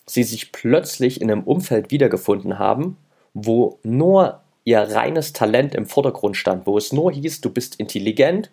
sie 0.06 0.22
sich 0.22 0.52
plötzlich 0.52 1.20
in 1.20 1.30
einem 1.30 1.42
Umfeld 1.42 1.90
wiedergefunden 1.90 2.58
haben, 2.58 2.96
wo 3.34 3.78
nur 3.82 4.39
ihr 4.64 4.80
reines 4.80 5.32
Talent 5.32 5.74
im 5.74 5.86
Vordergrund 5.86 6.36
stand, 6.36 6.66
wo 6.66 6.76
es 6.76 6.92
nur 6.92 7.12
hieß, 7.12 7.40
du 7.40 7.50
bist 7.50 7.76
intelligent, 7.76 8.50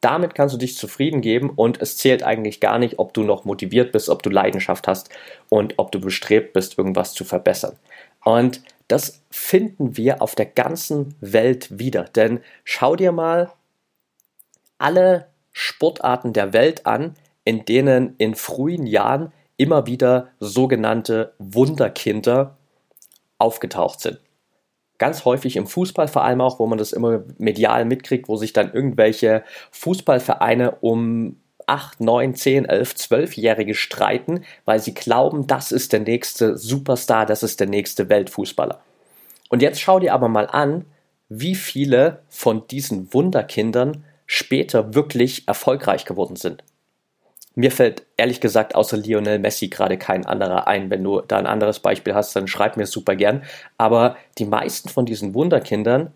damit 0.00 0.34
kannst 0.34 0.54
du 0.54 0.58
dich 0.58 0.76
zufrieden 0.76 1.20
geben 1.20 1.50
und 1.50 1.82
es 1.82 1.96
zählt 1.96 2.22
eigentlich 2.22 2.60
gar 2.60 2.78
nicht, 2.78 2.98
ob 2.98 3.12
du 3.14 3.22
noch 3.22 3.44
motiviert 3.44 3.92
bist, 3.92 4.08
ob 4.08 4.22
du 4.22 4.30
Leidenschaft 4.30 4.86
hast 4.86 5.10
und 5.48 5.74
ob 5.78 5.90
du 5.90 6.00
bestrebt 6.00 6.52
bist, 6.52 6.78
irgendwas 6.78 7.14
zu 7.14 7.24
verbessern. 7.24 7.76
Und 8.24 8.62
das 8.86 9.22
finden 9.30 9.96
wir 9.96 10.22
auf 10.22 10.34
der 10.34 10.46
ganzen 10.46 11.14
Welt 11.20 11.78
wieder. 11.78 12.04
Denn 12.04 12.40
schau 12.64 12.96
dir 12.96 13.12
mal 13.12 13.52
alle 14.78 15.26
Sportarten 15.52 16.32
der 16.32 16.52
Welt 16.52 16.86
an, 16.86 17.16
in 17.44 17.64
denen 17.64 18.14
in 18.18 18.34
frühen 18.34 18.86
Jahren 18.86 19.32
immer 19.56 19.86
wieder 19.86 20.28
sogenannte 20.38 21.34
Wunderkinder 21.38 22.56
aufgetaucht 23.38 24.00
sind. 24.00 24.20
Ganz 24.98 25.24
häufig 25.24 25.56
im 25.56 25.66
Fußball 25.66 26.08
vor 26.08 26.24
allem 26.24 26.40
auch, 26.40 26.58
wo 26.58 26.66
man 26.66 26.78
das 26.78 26.92
immer 26.92 27.22
medial 27.38 27.84
mitkriegt, 27.84 28.28
wo 28.28 28.36
sich 28.36 28.52
dann 28.52 28.72
irgendwelche 28.72 29.44
Fußballvereine 29.70 30.76
um 30.80 31.36
8, 31.66 32.00
9, 32.00 32.34
10, 32.34 32.64
11, 32.64 32.92
12-Jährige 32.92 33.74
streiten, 33.74 34.44
weil 34.64 34.80
sie 34.80 34.94
glauben, 34.94 35.46
das 35.46 35.70
ist 35.70 35.92
der 35.92 36.00
nächste 36.00 36.56
Superstar, 36.56 37.26
das 37.26 37.42
ist 37.42 37.60
der 37.60 37.68
nächste 37.68 38.08
Weltfußballer. 38.08 38.80
Und 39.48 39.62
jetzt 39.62 39.80
schau 39.80 40.00
dir 40.00 40.14
aber 40.14 40.28
mal 40.28 40.46
an, 40.46 40.86
wie 41.28 41.54
viele 41.54 42.22
von 42.28 42.66
diesen 42.68 43.12
Wunderkindern 43.12 44.04
später 44.26 44.94
wirklich 44.94 45.46
erfolgreich 45.46 46.04
geworden 46.04 46.36
sind. 46.36 46.64
Mir 47.58 47.72
fällt 47.72 48.06
ehrlich 48.16 48.40
gesagt 48.40 48.76
außer 48.76 48.96
Lionel 48.96 49.40
Messi 49.40 49.66
gerade 49.66 49.98
kein 49.98 50.24
anderer 50.24 50.68
ein. 50.68 50.90
Wenn 50.90 51.02
du 51.02 51.22
da 51.22 51.38
ein 51.38 51.46
anderes 51.48 51.80
Beispiel 51.80 52.14
hast, 52.14 52.36
dann 52.36 52.46
schreib 52.46 52.76
mir 52.76 52.86
super 52.86 53.16
gern. 53.16 53.42
Aber 53.76 54.16
die 54.38 54.44
meisten 54.44 54.88
von 54.88 55.06
diesen 55.06 55.34
Wunderkindern 55.34 56.12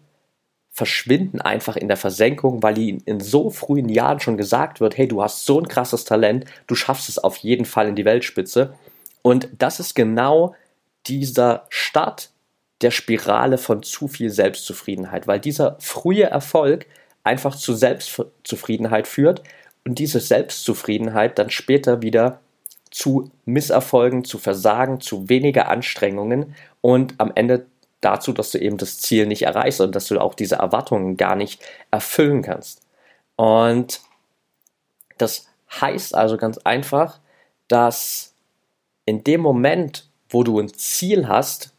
verschwinden 0.70 1.40
einfach 1.40 1.74
in 1.74 1.88
der 1.88 1.96
Versenkung, 1.96 2.62
weil 2.62 2.78
ihnen 2.78 3.00
in 3.06 3.18
so 3.18 3.50
frühen 3.50 3.88
Jahren 3.88 4.20
schon 4.20 4.36
gesagt 4.36 4.78
wird, 4.78 4.96
hey, 4.96 5.08
du 5.08 5.20
hast 5.20 5.44
so 5.44 5.58
ein 5.58 5.66
krasses 5.66 6.04
Talent, 6.04 6.44
du 6.68 6.76
schaffst 6.76 7.08
es 7.08 7.18
auf 7.18 7.38
jeden 7.38 7.64
Fall 7.64 7.88
in 7.88 7.96
die 7.96 8.04
Weltspitze. 8.04 8.74
Und 9.22 9.48
das 9.58 9.80
ist 9.80 9.96
genau 9.96 10.54
dieser 11.08 11.66
Start 11.70 12.30
der 12.82 12.92
Spirale 12.92 13.58
von 13.58 13.82
zu 13.82 14.06
viel 14.06 14.30
Selbstzufriedenheit, 14.30 15.26
weil 15.26 15.40
dieser 15.40 15.76
frühe 15.80 16.22
Erfolg 16.22 16.86
einfach 17.24 17.56
zu 17.56 17.74
Selbstzufriedenheit 17.74 19.08
führt 19.08 19.42
und 19.84 19.98
diese 19.98 20.20
Selbstzufriedenheit 20.20 21.38
dann 21.38 21.50
später 21.50 22.02
wieder 22.02 22.40
zu 22.90 23.30
Misserfolgen, 23.46 24.24
zu 24.24 24.38
Versagen, 24.38 25.00
zu 25.00 25.28
weniger 25.28 25.68
Anstrengungen 25.68 26.54
und 26.80 27.14
am 27.18 27.32
Ende 27.34 27.66
dazu, 28.00 28.32
dass 28.32 28.50
du 28.50 28.58
eben 28.58 28.76
das 28.76 28.98
Ziel 28.98 29.26
nicht 29.26 29.42
erreichst 29.42 29.80
und 29.80 29.94
dass 29.94 30.06
du 30.06 30.20
auch 30.20 30.34
diese 30.34 30.56
Erwartungen 30.56 31.16
gar 31.16 31.36
nicht 31.36 31.62
erfüllen 31.90 32.42
kannst. 32.42 32.82
Und 33.36 34.00
das 35.18 35.46
heißt 35.80 36.14
also 36.14 36.36
ganz 36.36 36.58
einfach, 36.58 37.18
dass 37.68 38.34
in 39.06 39.24
dem 39.24 39.40
Moment, 39.40 40.08
wo 40.28 40.42
du 40.44 40.60
ein 40.60 40.72
Ziel 40.74 41.28
hast, 41.28 41.72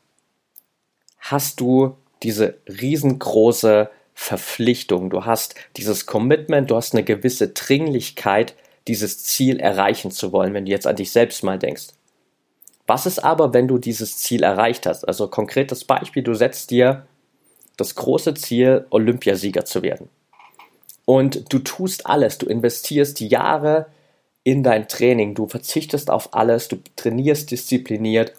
hast 1.19 1.60
du 1.60 1.95
diese 2.24 2.57
riesengroße 2.67 3.89
Verpflichtung, 4.13 5.10
du 5.10 5.25
hast 5.25 5.55
dieses 5.77 6.05
Commitment, 6.05 6.70
du 6.70 6.75
hast 6.75 6.93
eine 6.93 7.03
gewisse 7.03 7.50
Dringlichkeit, 7.50 8.55
dieses 8.88 9.24
Ziel 9.24 9.60
erreichen 9.60 10.12
zu 10.12 10.32
wollen, 10.32 10.53
wenn 10.53 10.65
du 10.65 10.72
jetzt 10.72 10.88
an 10.88 10.96
dich 10.96 11.12
selbst 11.12 11.43
mal 11.43 11.58
denkst. 11.58 11.88
Was 12.86 13.05
ist 13.05 13.20
aber, 13.20 13.53
wenn 13.53 13.67
du 13.67 13.77
dieses 13.77 14.17
Ziel 14.17 14.43
erreicht 14.43 14.86
hast? 14.86 15.08
Also 15.08 15.27
konkretes 15.27 15.86
Beispiel, 15.86 16.22
du 16.22 16.34
setzt 16.34 16.70
dir 16.70 17.05
das 17.77 17.96
große 17.96 18.34
Ziel, 18.34 18.86
Olympiasieger 18.89 19.65
zu 19.65 19.82
werden. 19.82 20.10
Und 21.05 21.51
du 21.51 21.60
tust 21.60 22.05
alles, 22.05 22.38
du 22.38 22.46
investierst 22.46 23.20
Jahre 23.20 23.88
in 24.43 24.63
dein 24.63 24.88
Training, 24.88 25.36
du 25.36 25.48
verzichtest 25.48 26.10
auf 26.10 26.34
alles, 26.34 26.67
du 26.67 26.77
trainierst 26.96 27.51
diszipliniert, 27.51 28.34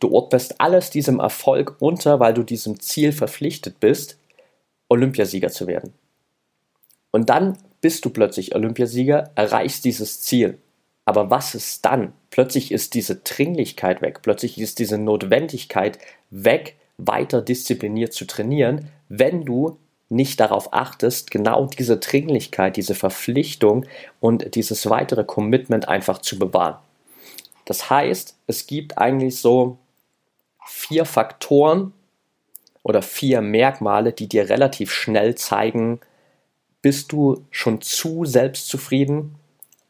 du 0.00 0.12
ordnest 0.12 0.60
alles 0.60 0.90
diesem 0.90 1.20
Erfolg 1.20 1.76
unter, 1.80 2.20
weil 2.20 2.34
du 2.34 2.44
diesem 2.44 2.80
Ziel 2.80 3.12
verpflichtet 3.12 3.80
bist 3.80 4.17
Olympiasieger 4.88 5.50
zu 5.50 5.66
werden. 5.66 5.92
Und 7.10 7.30
dann 7.30 7.58
bist 7.80 8.04
du 8.04 8.10
plötzlich 8.10 8.54
Olympiasieger, 8.54 9.30
erreichst 9.34 9.84
dieses 9.84 10.20
Ziel. 10.20 10.58
Aber 11.04 11.30
was 11.30 11.54
ist 11.54 11.84
dann? 11.84 12.12
Plötzlich 12.30 12.70
ist 12.70 12.94
diese 12.94 13.16
Dringlichkeit 13.16 14.02
weg, 14.02 14.20
plötzlich 14.22 14.58
ist 14.58 14.78
diese 14.78 14.98
Notwendigkeit 14.98 15.98
weg, 16.30 16.76
weiter 16.98 17.40
diszipliniert 17.40 18.12
zu 18.12 18.26
trainieren, 18.26 18.90
wenn 19.08 19.44
du 19.44 19.78
nicht 20.10 20.40
darauf 20.40 20.72
achtest, 20.72 21.30
genau 21.30 21.66
diese 21.66 21.98
Dringlichkeit, 21.98 22.76
diese 22.76 22.94
Verpflichtung 22.94 23.86
und 24.20 24.54
dieses 24.54 24.88
weitere 24.88 25.24
Commitment 25.24 25.88
einfach 25.88 26.18
zu 26.18 26.38
bewahren. 26.38 26.78
Das 27.64 27.90
heißt, 27.90 28.36
es 28.46 28.66
gibt 28.66 28.96
eigentlich 28.96 29.38
so 29.38 29.78
vier 30.66 31.04
Faktoren, 31.04 31.92
oder 32.88 33.02
vier 33.02 33.42
Merkmale, 33.42 34.12
die 34.12 34.28
dir 34.28 34.48
relativ 34.48 34.90
schnell 34.90 35.34
zeigen, 35.34 36.00
bist 36.80 37.12
du 37.12 37.44
schon 37.50 37.82
zu 37.82 38.24
selbstzufrieden 38.24 39.34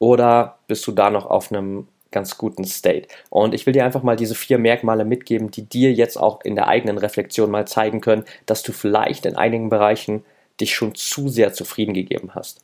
oder 0.00 0.58
bist 0.66 0.84
du 0.86 0.92
da 0.92 1.08
noch 1.08 1.26
auf 1.26 1.52
einem 1.52 1.86
ganz 2.10 2.38
guten 2.38 2.64
State. 2.64 3.06
Und 3.30 3.54
ich 3.54 3.66
will 3.66 3.72
dir 3.72 3.84
einfach 3.84 4.02
mal 4.02 4.16
diese 4.16 4.34
vier 4.34 4.58
Merkmale 4.58 5.04
mitgeben, 5.04 5.50
die 5.50 5.62
dir 5.62 5.92
jetzt 5.92 6.16
auch 6.16 6.40
in 6.40 6.56
der 6.56 6.66
eigenen 6.66 6.98
Reflexion 6.98 7.50
mal 7.50 7.68
zeigen 7.68 8.00
können, 8.00 8.24
dass 8.46 8.62
du 8.64 8.72
vielleicht 8.72 9.26
in 9.26 9.36
einigen 9.36 9.68
Bereichen 9.68 10.24
dich 10.60 10.74
schon 10.74 10.94
zu 10.94 11.28
sehr 11.28 11.52
zufrieden 11.52 11.94
gegeben 11.94 12.30
hast. 12.34 12.60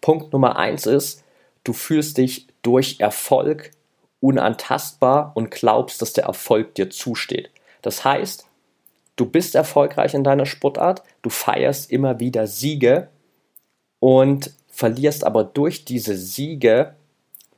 Punkt 0.00 0.32
Nummer 0.32 0.56
eins 0.56 0.86
ist, 0.86 1.22
du 1.62 1.72
fühlst 1.72 2.18
dich 2.18 2.48
durch 2.62 2.96
Erfolg 2.98 3.70
unantastbar 4.20 5.32
und 5.34 5.50
glaubst, 5.50 6.02
dass 6.02 6.12
der 6.12 6.24
Erfolg 6.24 6.74
dir 6.74 6.90
zusteht. 6.90 7.50
Das 7.82 8.04
heißt, 8.04 8.46
du 9.16 9.26
bist 9.26 9.54
erfolgreich 9.54 10.14
in 10.14 10.24
deiner 10.24 10.46
Sportart, 10.46 11.02
du 11.22 11.30
feierst 11.30 11.90
immer 11.90 12.20
wieder 12.20 12.46
Siege 12.46 13.08
und 14.00 14.52
verlierst 14.68 15.24
aber 15.24 15.44
durch 15.44 15.84
diese 15.84 16.16
Siege 16.16 16.96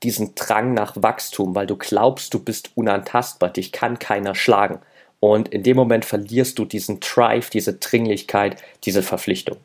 diesen 0.03 0.35
Drang 0.35 0.75
nach 0.75 0.95
Wachstum, 0.97 1.55
weil 1.55 1.67
du 1.67 1.77
glaubst, 1.77 2.35
du 2.35 2.39
bist 2.39 2.71
unantastbar, 2.75 3.51
dich 3.51 3.73
kann 3.73 3.99
keiner 3.99 4.35
schlagen. 4.35 4.81
Und 5.21 5.49
in 5.49 5.63
dem 5.63 5.77
Moment 5.77 6.05
verlierst 6.05 6.59
du 6.59 6.67
diesen 6.67 7.01
Drive, 7.01 7.51
diese 7.51 7.75
Dringlichkeit, 7.75 8.63
diese 8.85 9.03
Verpflichtung. 9.03 9.57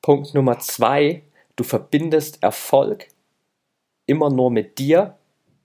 Punkt 0.00 0.34
Nummer 0.34 0.58
zwei, 0.58 1.22
du 1.56 1.64
verbindest 1.64 2.42
Erfolg 2.42 3.08
immer 4.06 4.30
nur 4.30 4.50
mit 4.50 4.78
dir 4.78 5.16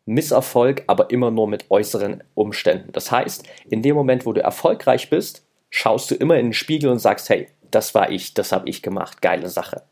Misserfolg, 0.05 0.83
aber 0.87 1.09
immer 1.09 1.31
nur 1.31 1.47
mit 1.47 1.69
äußeren 1.69 2.23
Umständen. 2.35 2.91
Das 2.91 3.11
heißt, 3.11 3.47
in 3.69 3.81
dem 3.81 3.95
Moment, 3.95 4.25
wo 4.25 4.33
du 4.33 4.41
erfolgreich 4.41 5.09
bist, 5.09 5.45
schaust 5.69 6.11
du 6.11 6.15
immer 6.15 6.37
in 6.37 6.47
den 6.47 6.53
Spiegel 6.53 6.89
und 6.89 6.99
sagst, 6.99 7.29
hey, 7.29 7.47
das 7.71 7.95
war 7.95 8.11
ich, 8.11 8.33
das 8.33 8.51
habe 8.51 8.69
ich 8.69 8.81
gemacht, 8.81 9.21
geile 9.21 9.49
Sache. 9.49 9.83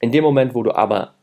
In 0.00 0.12
dem 0.12 0.24
Moment, 0.24 0.54
wo 0.54 0.62
du 0.62 0.72
aber 0.72 1.14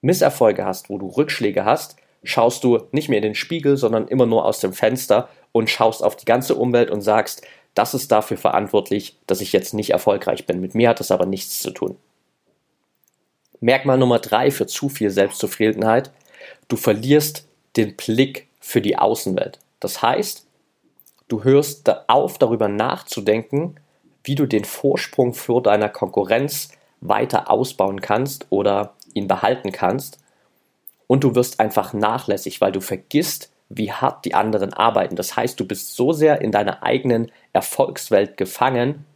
Misserfolge 0.00 0.64
hast, 0.64 0.88
wo 0.88 0.98
du 0.98 1.08
Rückschläge 1.08 1.64
hast, 1.64 1.96
schaust 2.22 2.64
du 2.64 2.86
nicht 2.92 3.08
mehr 3.08 3.18
in 3.18 3.24
den 3.24 3.34
Spiegel, 3.34 3.76
sondern 3.76 4.08
immer 4.08 4.26
nur 4.26 4.44
aus 4.44 4.60
dem 4.60 4.72
Fenster 4.72 5.28
und 5.52 5.70
schaust 5.70 6.02
auf 6.02 6.16
die 6.16 6.24
ganze 6.24 6.54
Umwelt 6.54 6.90
und 6.90 7.02
sagst, 7.02 7.42
das 7.74 7.94
ist 7.94 8.10
dafür 8.10 8.36
verantwortlich, 8.36 9.18
dass 9.26 9.40
ich 9.40 9.52
jetzt 9.52 9.74
nicht 9.74 9.90
erfolgreich 9.90 10.46
bin. 10.46 10.60
Mit 10.60 10.74
mir 10.74 10.88
hat 10.88 11.00
das 11.00 11.10
aber 11.10 11.26
nichts 11.26 11.60
zu 11.60 11.70
tun. 11.70 11.96
Merkmal 13.60 13.98
Nummer 13.98 14.18
drei 14.18 14.50
für 14.50 14.66
zu 14.66 14.88
viel 14.88 15.10
Selbstzufriedenheit. 15.10 16.10
Du 16.68 16.76
verlierst 16.76 17.48
den 17.76 17.96
Blick 17.96 18.48
für 18.60 18.80
die 18.80 18.98
Außenwelt. 18.98 19.58
Das 19.80 20.02
heißt, 20.02 20.46
du 21.28 21.44
hörst 21.44 21.90
auf, 22.08 22.38
darüber 22.38 22.68
nachzudenken, 22.68 23.76
wie 24.24 24.34
du 24.34 24.46
den 24.46 24.64
Vorsprung 24.64 25.34
für 25.34 25.62
deiner 25.62 25.88
Konkurrenz 25.88 26.70
weiter 27.00 27.50
ausbauen 27.50 28.00
kannst 28.00 28.46
oder 28.50 28.94
ihn 29.14 29.28
behalten 29.28 29.72
kannst. 29.72 30.18
Und 31.06 31.24
du 31.24 31.34
wirst 31.34 31.58
einfach 31.58 31.92
nachlässig, 31.92 32.60
weil 32.60 32.72
du 32.72 32.80
vergisst, 32.80 33.50
wie 33.68 33.92
hart 33.92 34.24
die 34.24 34.34
anderen 34.34 34.74
arbeiten. 34.74 35.16
Das 35.16 35.36
heißt, 35.36 35.58
du 35.58 35.64
bist 35.64 35.94
so 35.96 36.12
sehr 36.12 36.40
in 36.40 36.52
deiner 36.52 36.82
eigenen 36.82 37.32
Erfolgswelt 37.52 38.36
gefangen, 38.36 39.06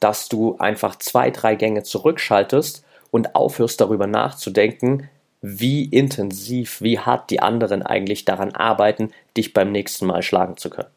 dass 0.00 0.28
du 0.28 0.56
einfach 0.58 0.96
zwei, 0.96 1.30
drei 1.30 1.56
Gänge 1.56 1.82
zurückschaltest 1.82 2.84
und 3.10 3.34
aufhörst 3.34 3.80
darüber 3.80 4.06
nachzudenken, 4.06 5.08
wie 5.40 5.84
intensiv, 5.84 6.80
wie 6.80 6.98
hart 6.98 7.30
die 7.30 7.40
anderen 7.40 7.82
eigentlich 7.82 8.24
daran 8.24 8.52
arbeiten, 8.52 9.12
dich 9.36 9.54
beim 9.54 9.72
nächsten 9.72 10.06
Mal 10.06 10.22
schlagen 10.22 10.56
zu 10.56 10.70
können. 10.70 10.90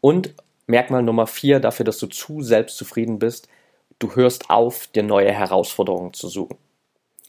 Und 0.00 0.34
Merkmal 0.66 1.02
Nummer 1.02 1.26
vier 1.26 1.60
dafür, 1.60 1.84
dass 1.84 1.98
du 1.98 2.06
zu 2.08 2.42
selbstzufrieden 2.42 3.18
bist, 3.18 3.48
du 3.98 4.14
hörst 4.16 4.50
auf, 4.50 4.88
dir 4.88 5.04
neue 5.04 5.30
Herausforderungen 5.30 6.12
zu 6.12 6.28
suchen. 6.28 6.58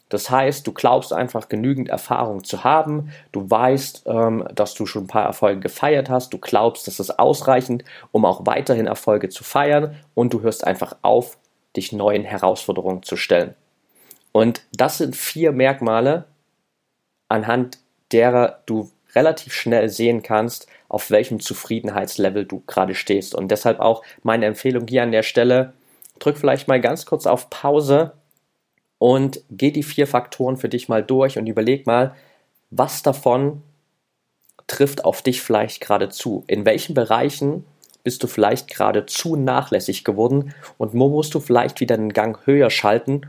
Das 0.08 0.30
heißt, 0.30 0.66
du 0.66 0.72
glaubst 0.72 1.12
einfach 1.12 1.48
genügend 1.48 1.88
Erfahrung 1.88 2.42
zu 2.42 2.64
haben, 2.64 3.10
du 3.30 3.48
weißt, 3.48 4.04
ähm, 4.06 4.48
dass 4.54 4.74
du 4.74 4.86
schon 4.86 5.04
ein 5.04 5.08
paar 5.08 5.24
Erfolge 5.24 5.60
gefeiert 5.60 6.08
hast, 6.08 6.32
du 6.32 6.38
glaubst, 6.38 6.86
das 6.86 6.98
ist 6.98 7.18
ausreichend, 7.18 7.84
um 8.10 8.24
auch 8.24 8.46
weiterhin 8.46 8.86
Erfolge 8.86 9.28
zu 9.28 9.44
feiern 9.44 9.96
und 10.14 10.32
du 10.32 10.40
hörst 10.40 10.66
einfach 10.66 10.96
auf, 11.02 11.38
dich 11.76 11.92
neuen 11.92 12.24
Herausforderungen 12.24 13.02
zu 13.02 13.16
stellen. 13.16 13.54
Und 14.38 14.62
das 14.70 14.98
sind 14.98 15.16
vier 15.16 15.50
Merkmale, 15.50 16.26
anhand 17.26 17.78
derer 18.12 18.62
du 18.66 18.88
relativ 19.16 19.52
schnell 19.52 19.88
sehen 19.88 20.22
kannst, 20.22 20.68
auf 20.88 21.10
welchem 21.10 21.40
Zufriedenheitslevel 21.40 22.44
du 22.44 22.62
gerade 22.68 22.94
stehst. 22.94 23.34
Und 23.34 23.50
deshalb 23.50 23.80
auch 23.80 24.04
meine 24.22 24.46
Empfehlung 24.46 24.86
hier 24.86 25.02
an 25.02 25.10
der 25.10 25.24
Stelle, 25.24 25.72
drück 26.20 26.38
vielleicht 26.38 26.68
mal 26.68 26.80
ganz 26.80 27.04
kurz 27.04 27.26
auf 27.26 27.50
Pause 27.50 28.12
und 28.98 29.42
geh 29.50 29.72
die 29.72 29.82
vier 29.82 30.06
Faktoren 30.06 30.56
für 30.56 30.68
dich 30.68 30.88
mal 30.88 31.02
durch 31.02 31.36
und 31.36 31.48
überleg 31.48 31.88
mal, 31.88 32.14
was 32.70 33.02
davon 33.02 33.64
trifft 34.68 35.04
auf 35.04 35.20
dich 35.20 35.42
vielleicht 35.42 35.80
gerade 35.80 36.10
zu? 36.10 36.44
In 36.46 36.64
welchen 36.64 36.94
Bereichen 36.94 37.64
bist 38.04 38.22
du 38.22 38.28
vielleicht 38.28 38.70
gerade 38.70 39.04
zu 39.04 39.34
nachlässig 39.34 40.04
geworden 40.04 40.54
und 40.76 40.92
wo 40.92 41.08
musst 41.08 41.34
du 41.34 41.40
vielleicht 41.40 41.80
wieder 41.80 41.96
einen 41.96 42.12
Gang 42.12 42.46
höher 42.46 42.70
schalten, 42.70 43.22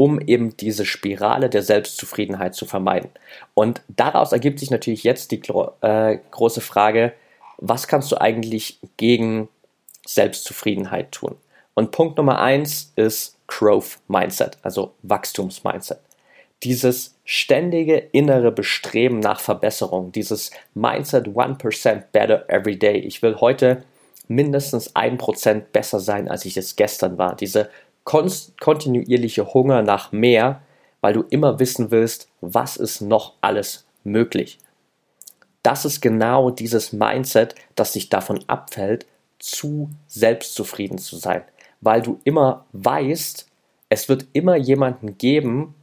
um 0.00 0.18
eben 0.18 0.56
diese 0.56 0.86
Spirale 0.86 1.50
der 1.50 1.62
Selbstzufriedenheit 1.62 2.54
zu 2.54 2.64
vermeiden? 2.64 3.10
Und 3.52 3.82
daraus 3.88 4.32
ergibt 4.32 4.58
sich 4.58 4.70
natürlich 4.70 5.04
jetzt 5.04 5.30
die 5.30 5.42
äh, 5.82 6.18
große 6.30 6.62
Frage, 6.62 7.12
was 7.58 7.86
kannst 7.86 8.10
du 8.10 8.18
eigentlich 8.18 8.78
gegen 8.96 9.50
Selbstzufriedenheit 10.06 11.12
tun? 11.12 11.36
Und 11.74 11.90
Punkt 11.90 12.16
Nummer 12.16 12.40
eins 12.40 12.94
ist 12.96 13.36
Growth 13.46 13.98
Mindset, 14.08 14.56
also 14.62 14.94
Wachstumsmindset. 15.02 16.00
Dieses 16.62 17.16
ständige 17.26 17.98
innere 17.98 18.52
Bestreben 18.52 19.20
nach 19.20 19.40
Verbesserung, 19.40 20.12
dieses 20.12 20.50
Mindset 20.72 21.26
1% 21.26 22.04
better 22.10 22.48
every 22.48 22.78
day. 22.78 22.96
Ich 23.00 23.20
will 23.20 23.36
heute 23.36 23.84
mindestens 24.28 24.96
1% 24.96 25.60
besser 25.74 26.00
sein, 26.00 26.30
als 26.30 26.46
ich 26.46 26.56
es 26.56 26.76
gestern 26.76 27.18
war. 27.18 27.36
Diese 27.36 27.68
kontinuierliche 28.10 29.52
Hunger 29.52 29.82
nach 29.82 30.12
mehr, 30.12 30.62
weil 31.00 31.14
du 31.14 31.24
immer 31.30 31.58
wissen 31.58 31.90
willst, 31.90 32.28
was 32.40 32.76
ist 32.76 33.00
noch 33.00 33.34
alles 33.40 33.86
möglich. 34.04 34.58
Das 35.62 35.84
ist 35.84 36.00
genau 36.00 36.50
dieses 36.50 36.92
Mindset, 36.92 37.54
das 37.74 37.92
dich 37.92 38.08
davon 38.08 38.40
abfällt, 38.46 39.06
zu 39.38 39.90
selbstzufrieden 40.06 40.98
zu 40.98 41.16
sein 41.16 41.42
weil 41.80 42.02
du 42.02 42.20
immer 42.24 42.66
weißt, 42.72 43.46
es 43.88 44.08
wird 44.08 44.26
immer 44.32 44.56
jemanden 44.56 45.18
geben, 45.18 45.74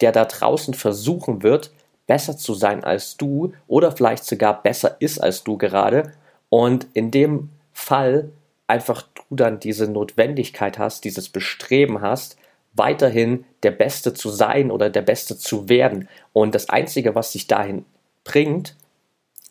der 0.00 0.12
da 0.12 0.24
draußen 0.24 0.74
versuchen 0.74 1.42
wird, 1.42 1.72
besser 2.06 2.36
zu 2.36 2.54
sein 2.54 2.84
als 2.84 3.16
du 3.16 3.52
oder 3.66 3.92
vielleicht 3.92 4.24
sogar 4.24 4.62
besser 4.62 4.96
ist 4.98 5.18
als 5.18 5.44
du 5.44 5.56
gerade. 5.56 6.12
Und 6.50 6.86
in 6.92 7.10
dem 7.10 7.50
Fall 7.72 8.30
einfach 8.66 9.02
du 9.02 9.22
dann 9.36 9.60
diese 9.60 9.86
Notwendigkeit 9.86 10.78
hast, 10.78 11.04
dieses 11.04 11.28
Bestreben 11.28 12.00
hast, 12.00 12.36
weiterhin 12.72 13.44
der 13.62 13.70
Beste 13.70 14.14
zu 14.14 14.30
sein 14.30 14.70
oder 14.70 14.90
der 14.90 15.02
Beste 15.02 15.38
zu 15.38 15.68
werden. 15.68 16.08
Und 16.32 16.54
das 16.54 16.68
Einzige, 16.68 17.14
was 17.14 17.32
dich 17.32 17.46
dahin 17.46 17.84
bringt, 18.24 18.76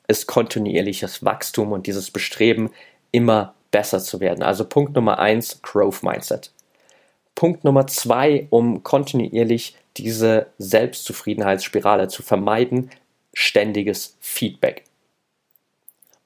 ist 0.08 0.28
kontinuierliches 0.28 1.23
Wachstum 1.23 1.71
und 1.71 1.88
dieses 1.88 2.12
Bestreben, 2.12 2.71
immer 3.12 3.54
besser 3.71 3.99
zu 3.99 4.19
werden. 4.19 4.43
Also 4.43 4.65
Punkt 4.65 4.95
Nummer 4.95 5.19
eins, 5.19 5.62
Growth 5.62 6.04
Mindset. 6.04 6.52
Punkt 7.36 7.63
Nummer 7.63 7.88
zwei, 7.88 8.47
um 8.49 8.84
kontinuierlich 8.84 9.76
diese 9.97 10.47
Selbstzufriedenheitsspirale 10.58 12.08
zu 12.08 12.23
vermeiden, 12.23 12.91
ständiges 13.34 14.17
Feedback. 14.19 14.84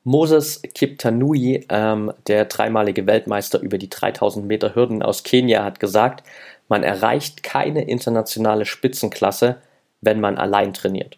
Moses 0.07 0.61
Kiptanui, 0.61 1.65
ähm, 1.67 2.13
der 2.27 2.45
dreimalige 2.45 3.07
Weltmeister 3.07 3.59
über 3.59 3.77
die 3.77 3.89
3000 3.89 4.47
Meter 4.47 4.73
Hürden 4.73 5.03
aus 5.03 5.23
Kenia, 5.23 5.65
hat 5.65 5.81
gesagt, 5.81 6.25
man 6.69 6.81
erreicht 6.83 7.43
keine 7.43 7.83
internationale 7.83 8.65
Spitzenklasse, 8.65 9.57
wenn 9.99 10.21
man 10.21 10.37
allein 10.37 10.73
trainiert. 10.73 11.17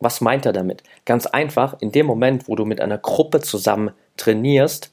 Was 0.00 0.20
meint 0.20 0.44
er 0.44 0.52
damit? 0.52 0.82
Ganz 1.04 1.26
einfach, 1.26 1.80
in 1.80 1.92
dem 1.92 2.06
Moment, 2.06 2.48
wo 2.48 2.56
du 2.56 2.64
mit 2.64 2.80
einer 2.80 2.98
Gruppe 2.98 3.38
zusammen 3.42 3.92
trainierst, 4.16 4.90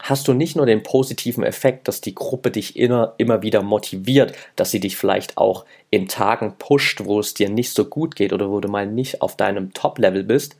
hast 0.00 0.26
du 0.26 0.32
nicht 0.32 0.56
nur 0.56 0.66
den 0.66 0.82
positiven 0.82 1.44
Effekt, 1.44 1.86
dass 1.86 2.00
die 2.00 2.16
Gruppe 2.16 2.50
dich 2.50 2.76
immer, 2.76 3.14
immer 3.18 3.42
wieder 3.42 3.62
motiviert, 3.62 4.34
dass 4.56 4.72
sie 4.72 4.80
dich 4.80 4.96
vielleicht 4.96 5.38
auch 5.38 5.64
in 5.90 6.08
Tagen 6.08 6.56
pusht, 6.58 7.04
wo 7.04 7.20
es 7.20 7.34
dir 7.34 7.50
nicht 7.50 7.72
so 7.72 7.84
gut 7.84 8.16
geht 8.16 8.32
oder 8.32 8.50
wo 8.50 8.58
du 8.58 8.66
mal 8.66 8.84
nicht 8.84 9.22
auf 9.22 9.36
deinem 9.36 9.72
Top-Level 9.74 10.24
bist, 10.24 10.56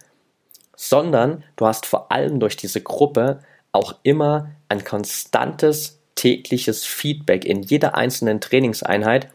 sondern 0.77 1.43
du 1.57 1.67
hast 1.67 1.87
vor 1.87 2.13
allem 2.13 2.39
durch 2.39 2.57
diese 2.57 2.81
Gruppe 2.81 3.41
auch 3.73 3.95
immer 4.03 4.51
ein 4.69 4.85
konstantes 4.85 5.99
tägliches 6.15 6.85
Feedback 6.85 7.45
in 7.45 7.63
jeder 7.63 7.97
einzelnen 7.97 8.41
Trainingseinheit. 8.41 9.29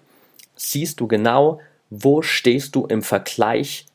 Siehst 0.55 0.99
du 0.99 1.07
genau, 1.07 1.59
wo 1.89 2.21
stehst 2.21 2.75
du 2.75 2.85
im 2.85 3.01
Vergleich 3.03 3.85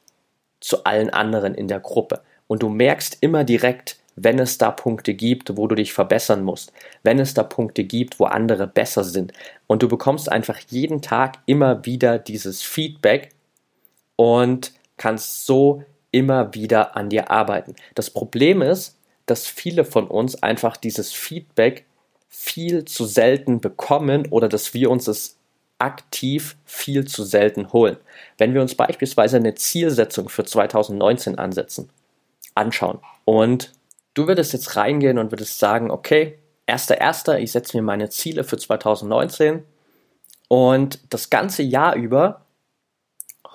zu 0.60 0.84
allen 0.84 1.10
anderen 1.10 1.54
in 1.54 1.68
der 1.68 1.80
Gruppe. 1.80 2.22
Und 2.46 2.62
du 2.62 2.68
merkst 2.68 3.18
immer 3.20 3.44
direkt, 3.44 3.98
wenn 4.16 4.38
es 4.38 4.56
da 4.58 4.70
Punkte 4.70 5.14
gibt, 5.14 5.56
wo 5.56 5.66
du 5.66 5.74
dich 5.74 5.92
verbessern 5.92 6.42
musst, 6.42 6.72
wenn 7.02 7.18
es 7.18 7.34
da 7.34 7.42
Punkte 7.42 7.84
gibt, 7.84 8.18
wo 8.18 8.24
andere 8.24 8.66
besser 8.66 9.04
sind. 9.04 9.32
Und 9.66 9.82
du 9.82 9.88
bekommst 9.88 10.30
einfach 10.32 10.58
jeden 10.70 11.02
Tag 11.02 11.38
immer 11.46 11.84
wieder 11.84 12.18
dieses 12.18 12.62
Feedback 12.62 13.30
und 14.16 14.72
kannst 14.96 15.44
so 15.44 15.84
immer 16.16 16.54
wieder 16.54 16.96
an 16.96 17.10
dir 17.10 17.30
arbeiten. 17.30 17.76
Das 17.94 18.10
Problem 18.10 18.62
ist, 18.62 18.96
dass 19.26 19.46
viele 19.46 19.84
von 19.84 20.06
uns 20.06 20.42
einfach 20.42 20.76
dieses 20.76 21.12
Feedback 21.12 21.84
viel 22.28 22.84
zu 22.84 23.04
selten 23.04 23.60
bekommen 23.60 24.26
oder 24.30 24.48
dass 24.48 24.74
wir 24.74 24.90
uns 24.90 25.08
es 25.08 25.36
aktiv 25.78 26.56
viel 26.64 27.06
zu 27.06 27.24
selten 27.24 27.72
holen. 27.72 27.98
Wenn 28.38 28.54
wir 28.54 28.62
uns 28.62 28.74
beispielsweise 28.74 29.36
eine 29.36 29.54
Zielsetzung 29.54 30.28
für 30.28 30.44
2019 30.44 31.38
ansetzen, 31.38 31.90
anschauen 32.54 32.98
und 33.24 33.72
Du 34.16 34.26
würdest 34.26 34.54
jetzt 34.54 34.76
reingehen 34.76 35.18
und 35.18 35.30
würdest 35.30 35.58
sagen, 35.58 35.90
okay, 35.90 36.38
erster, 36.64 36.98
erster, 36.98 37.38
ich 37.38 37.52
setze 37.52 37.76
mir 37.76 37.82
meine 37.82 38.08
Ziele 38.08 38.44
für 38.44 38.56
2019 38.56 39.62
und 40.48 41.00
das 41.10 41.28
ganze 41.28 41.62
Jahr 41.62 41.96
über 41.96 42.45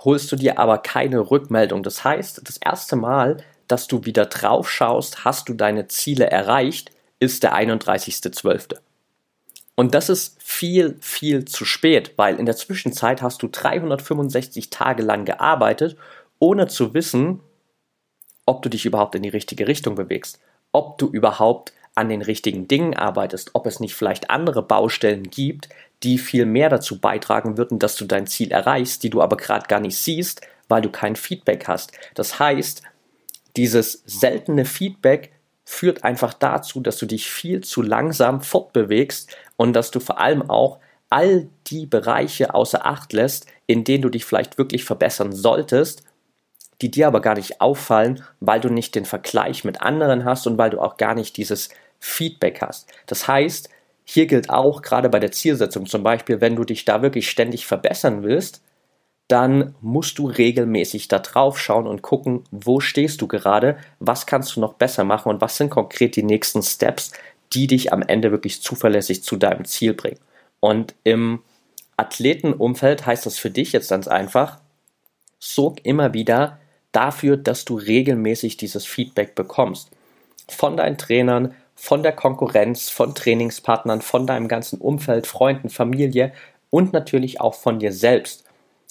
holst 0.04 0.32
du 0.32 0.36
dir 0.36 0.60
aber 0.60 0.80
keine 0.80 1.32
Rückmeldung. 1.32 1.84
Das 1.84 2.04
heißt, 2.04 2.42
das 2.44 2.58
erste 2.58 2.96
Mal, 2.96 3.38
dass 3.68 3.88
du 3.88 4.06
wieder 4.06 4.26
drauf 4.26 4.70
schaust, 4.70 5.24
hast 5.24 5.50
du 5.50 5.54
deine 5.54 5.88
Ziele 5.88 6.30
erreicht, 6.30 6.92
ist 7.20 7.44
der 7.44 7.56
31.12. 7.56 8.78
Und 9.76 9.96
das 9.96 10.10
ist 10.10 10.42
viel, 10.42 10.98
viel 11.00 11.46
zu 11.46 11.66
spät, 11.66 12.14
weil 12.18 12.38
in 12.38 12.46
der 12.46 12.58
Zwischenzeit 12.58 13.22
hast 13.22 13.42
du 13.42 13.48
365 13.48 14.70
Tage 14.70 15.04
lang 15.04 15.26
gearbeitet 15.26 15.98
ohne 16.40 16.68
zu 16.68 16.94
wissen, 16.94 17.40
ob 18.46 18.64
du 18.64 18.70
dich 18.70 18.86
überhaupt 18.86 19.16
in 19.16 19.24
die 19.24 19.30
richtige 19.30 19.68
Richtung 19.68 19.96
bewegst, 19.96 20.40
ob 20.72 20.98
du 20.98 21.08
überhaupt 21.08 21.72
an 21.94 22.10
den 22.10 22.22
richtigen 22.22 22.68
Dingen 22.68 22.96
arbeitest, 22.96 23.52
ob 23.54 23.68
es 23.68 23.80
nicht 23.80 23.96
vielleicht 23.96 24.30
andere 24.30 24.64
Baustellen 24.64 25.30
gibt, 25.30 25.70
die 26.04 26.18
viel 26.18 26.46
mehr 26.46 26.70
dazu 26.70 27.00
beitragen 27.00 27.58
würden, 27.58 27.80
dass 27.80 27.96
du 27.96 28.06
dein 28.06 28.28
Ziel 28.28 28.52
erreichst, 28.52 29.04
die 29.04 29.10
du 29.10 29.22
aber 29.22 29.38
gerade 29.38 29.68
gar 29.68 29.80
nicht 29.80 29.98
siehst, 29.98 30.42
weil 30.68 30.82
du 30.82 30.90
kein 30.90 31.16
Feedback 31.16 31.68
hast. 31.68 31.92
Das 32.16 32.40
heißt, 32.40 32.82
dieses 33.56 34.04
seltene 34.06 34.66
Feedback 34.66 35.32
führt 35.64 36.04
einfach 36.04 36.34
dazu, 36.34 36.82
dass 36.82 36.98
du 36.98 37.06
dich 37.06 37.30
viel 37.30 37.62
zu 37.62 37.82
langsam 37.82 38.42
fortbewegst 38.42 39.36
und 39.58 39.74
dass 39.74 39.92
du 39.92 40.00
vor 40.00 40.20
allem 40.20 40.50
auch 40.50 40.80
all 41.10 41.50
die 41.68 41.86
Bereiche 41.86 42.54
außer 42.54 42.86
Acht 42.86 43.14
lässt, 43.14 43.46
in 43.68 43.84
denen 43.84 44.02
du 44.02 44.10
dich 44.10 44.26
vielleicht 44.26 44.58
wirklich 44.58 44.86
verbessern 44.86 45.34
solltest, 45.34 46.04
die 46.82 46.90
dir 46.90 47.08
aber 47.08 47.22
gar 47.22 47.36
nicht 47.36 47.62
auffallen, 47.62 48.24
weil 48.40 48.60
du 48.60 48.70
nicht 48.70 48.96
den 48.96 49.06
Vergleich 49.06 49.64
mit 49.64 49.82
anderen 49.82 50.26
hast 50.26 50.48
und 50.48 50.58
weil 50.58 50.72
du 50.72 50.80
auch 50.80 50.98
gar 50.98 51.14
nicht 51.14 51.38
dieses 51.38 51.70
Feedback 52.00 52.62
hast. 52.62 52.90
Das 53.06 53.28
heißt, 53.28 53.70
hier 54.04 54.26
gilt 54.28 54.50
auch 54.50 54.82
gerade 54.82 55.10
bei 55.10 55.20
der 55.20 55.32
Zielsetzung 55.32 55.86
zum 55.86 56.04
Beispiel, 56.04 56.42
wenn 56.42 56.56
du 56.56 56.64
dich 56.64 56.86
da 56.86 57.02
wirklich 57.02 57.30
ständig 57.30 57.66
verbessern 57.66 58.24
willst, 58.24 58.62
dann 59.28 59.76
musst 59.80 60.20
du 60.20 60.28
regelmäßig 60.28 61.08
da 61.08 61.20
drauf 61.20 61.58
schauen 61.58 61.88
und 61.88 62.02
gucken, 62.02 62.44
wo 62.52 62.82
stehst 62.82 63.22
du 63.22 63.28
gerade, 63.28 63.78
was 64.00 64.26
kannst 64.26 64.56
du 64.56 64.60
noch 64.60 64.74
besser 64.74 65.06
machen 65.06 65.30
und 65.30 65.40
was 65.40 65.56
sind 65.56 65.70
konkret 65.70 66.18
die 66.18 66.24
nächsten 66.24 66.62
Steps, 66.62 67.14
die 67.54 67.68
dich 67.68 67.94
am 67.94 68.02
Ende 68.02 68.32
wirklich 68.32 68.62
zuverlässig 68.62 69.24
zu 69.24 69.38
deinem 69.38 69.64
Ziel 69.64 69.94
bringen. 69.94 70.20
Und 70.60 70.96
im 71.06 71.42
Athletenumfeld 71.96 73.06
heißt 73.06 73.26
das 73.26 73.38
für 73.38 73.50
dich 73.50 73.72
jetzt 73.72 73.90
ganz 73.90 74.08
einfach, 74.08 74.60
sorg 75.40 75.80
immer 75.86 76.14
wieder 76.14 76.60
dafür, 76.92 77.38
dass 77.38 77.64
du 77.64 77.78
regelmäßig 77.78 78.58
dieses 78.58 78.86
Feedback 78.86 79.36
bekommst. 79.36 79.92
Von 80.50 80.76
deinen 80.76 80.98
Trainern, 80.98 81.54
von 81.82 82.04
der 82.04 82.12
Konkurrenz, 82.12 82.92
von 82.92 83.16
Trainingspartnern, 83.16 84.04
von 84.04 84.28
deinem 84.28 84.48
ganzen 84.48 84.80
Umfeld, 84.80 85.26
Freunden, 85.26 85.72
Familie 85.72 86.32
und 86.70 86.94
natürlich 86.94 87.42
auch 87.42 87.56
von 87.56 87.80
dir 87.80 87.92
selbst. 87.92 88.44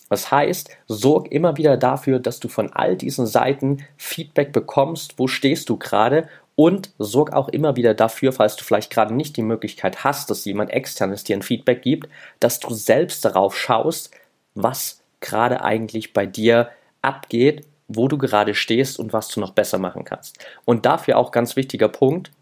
Das 0.09 0.33
heißt, 0.33 0.70
sorg 0.88 1.31
immer 1.31 1.57
wieder 1.57 1.76
dafür, 1.76 2.18
dass 2.18 2.40
du 2.40 2.48
von 2.48 2.72
all 2.72 2.96
diesen 2.96 3.29
Seiten 3.29 3.87
Feedback 3.96 4.53
bekommst, 4.53 5.20
wo 5.20 5.29
stehst 5.29 5.68
du 5.68 5.76
gerade 5.76 6.29
und 6.57 6.90
sorg 6.98 7.33
auch 7.33 7.48
immer 7.48 7.76
wieder 7.76 7.94
dafür, 7.94 8.33
falls 8.33 8.57
du 8.57 8.64
vielleicht 8.64 8.90
gerade 8.90 9.14
nicht 9.14 9.37
die 9.37 9.42
Möglichkeit 9.42 10.03
hast, 10.03 10.29
dass 10.29 10.44
jemand 10.44 10.72
externes 10.72 11.22
dir 11.22 11.37
ein 11.37 11.42
Feedback 11.42 11.83
gibt, 11.83 12.09
dass 12.40 12.59
du 12.59 12.74
selbst 12.74 13.24
darauf 13.24 13.57
schaust, 13.57 14.11
was 14.57 15.00
gerade 15.20 15.62
eigentlich 15.62 16.12
bei 16.12 16.26
dir 16.26 16.70
abgeht, 17.03 17.64
wo 17.87 18.09
du 18.09 18.18
gerade 18.18 18.57
stehst 18.57 18.98
und 18.98 19.12
was 19.12 19.29
du 19.29 19.38
noch 19.38 19.53
besser 19.53 19.79
machen 19.79 20.05
kannst. 20.05 20.44
Und 20.64 20.87
dafür 20.87 21.18
auch 21.18 21.31
ganz 21.31 21.55
wichtiger 21.55 21.88
Punkt, 21.88 22.33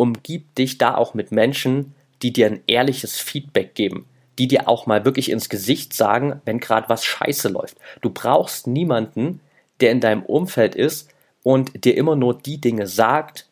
umgib 0.00 0.54
dich 0.54 0.78
da 0.78 0.94
auch 0.94 1.12
mit 1.12 1.30
Menschen, 1.30 1.94
die 2.22 2.32
dir 2.32 2.46
ein 2.46 2.60
ehrliches 2.66 3.20
Feedback 3.20 3.74
geben, 3.74 4.06
die 4.38 4.48
dir 4.48 4.66
auch 4.66 4.86
mal 4.86 5.04
wirklich 5.04 5.30
ins 5.30 5.50
Gesicht 5.50 5.92
sagen, 5.92 6.40
wenn 6.46 6.58
gerade 6.58 6.88
was 6.88 7.04
scheiße 7.04 7.50
läuft. 7.50 7.76
Du 8.00 8.08
brauchst 8.08 8.66
niemanden, 8.66 9.40
der 9.80 9.90
in 9.90 10.00
deinem 10.00 10.22
Umfeld 10.22 10.74
ist 10.74 11.10
und 11.42 11.84
dir 11.84 11.98
immer 11.98 12.16
nur 12.16 12.32
die 12.32 12.58
Dinge 12.58 12.86
sagt, 12.86 13.46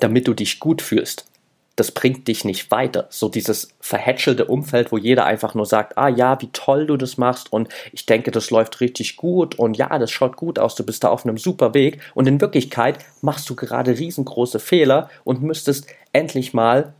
damit 0.00 0.26
du 0.26 0.32
dich 0.32 0.58
gut 0.58 0.80
fühlst 0.80 1.26
das 1.76 1.90
bringt 1.90 2.28
dich 2.28 2.44
nicht 2.44 2.70
weiter. 2.70 3.06
So 3.10 3.28
dieses 3.28 3.68
verhätschelte 3.80 4.44
Umfeld, 4.44 4.92
wo 4.92 4.98
jeder 4.98 5.26
einfach 5.26 5.54
nur 5.54 5.66
sagt, 5.66 5.98
ah 5.98 6.08
ja, 6.08 6.40
wie 6.40 6.50
toll 6.52 6.86
du 6.86 6.96
das 6.96 7.18
machst 7.18 7.52
und 7.52 7.68
ich 7.92 8.06
denke, 8.06 8.30
das 8.30 8.50
läuft 8.50 8.80
richtig 8.80 9.16
gut 9.16 9.58
und 9.58 9.76
ja, 9.76 9.98
das 9.98 10.10
schaut 10.10 10.36
gut 10.36 10.58
aus, 10.58 10.74
du 10.76 10.84
bist 10.84 11.02
da 11.04 11.08
auf 11.08 11.24
einem 11.24 11.38
super 11.38 11.74
Weg 11.74 12.00
und 12.14 12.28
in 12.28 12.40
Wirklichkeit 12.40 12.98
machst 13.22 13.50
du 13.50 13.56
gerade 13.56 13.98
riesengroße 13.98 14.60
Fehler 14.60 15.10
und 15.24 15.42
müsstest 15.42 15.86
endlich 16.12 16.54
mal 16.54 16.94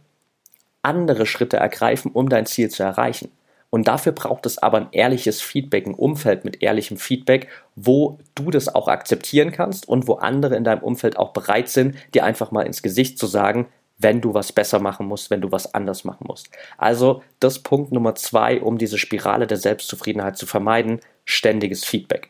andere 0.83 1.27
Schritte 1.27 1.57
ergreifen, 1.57 2.11
um 2.13 2.29
dein 2.29 2.47
Ziel 2.47 2.69
zu 2.69 2.83
erreichen. 2.83 3.31
Und 3.71 3.89
dafür 3.89 4.13
braucht 4.13 4.47
es 4.47 4.59
aber 4.59 4.79
ein 4.79 4.89
ehrliches 4.93 5.41
Feedback, 5.41 5.87
ein 5.87 5.95
Umfeld 5.95 6.45
mit 6.45 6.63
ehrlichem 6.63 6.97
Feedback, 6.97 7.49
wo 7.75 8.19
du 8.37 8.53
das 8.53 8.73
auch 8.73 8.87
akzeptieren 8.87 9.51
kannst 9.51 9.89
und 9.89 10.07
wo 10.07 10.15
andere 10.15 10.55
in 10.55 10.63
deinem 10.63 10.83
Umfeld 10.83 11.17
auch 11.17 11.33
bereit 11.33 11.69
sind, 11.69 11.97
dir 12.15 12.23
einfach 12.25 12.53
mal 12.53 12.63
ins 12.63 12.85
Gesicht 12.85 13.19
zu 13.19 13.27
sagen, 13.27 13.67
wenn 13.99 14.21
du 14.21 14.35
was 14.35 14.53
besser 14.53 14.81
machen 14.81 15.07
musst, 15.07 15.31
wenn 15.31 15.41
du 15.41 15.53
was 15.53 15.75
anders 15.75 16.05
machen 16.05 16.27
musst. 16.27 16.49
Also 16.79 17.23
das 17.41 17.61
Punkt 17.61 17.93
Nummer 17.93 18.15
zwei, 18.15 18.61
um 18.61 18.79
diese 18.79 18.99
Spirale 18.99 19.47
der 19.47 19.57
Selbstzufriedenheit 19.57 20.37
zu 20.37 20.47
vermeiden, 20.47 21.01
ständiges 21.25 21.85
Feedback. 21.85 22.29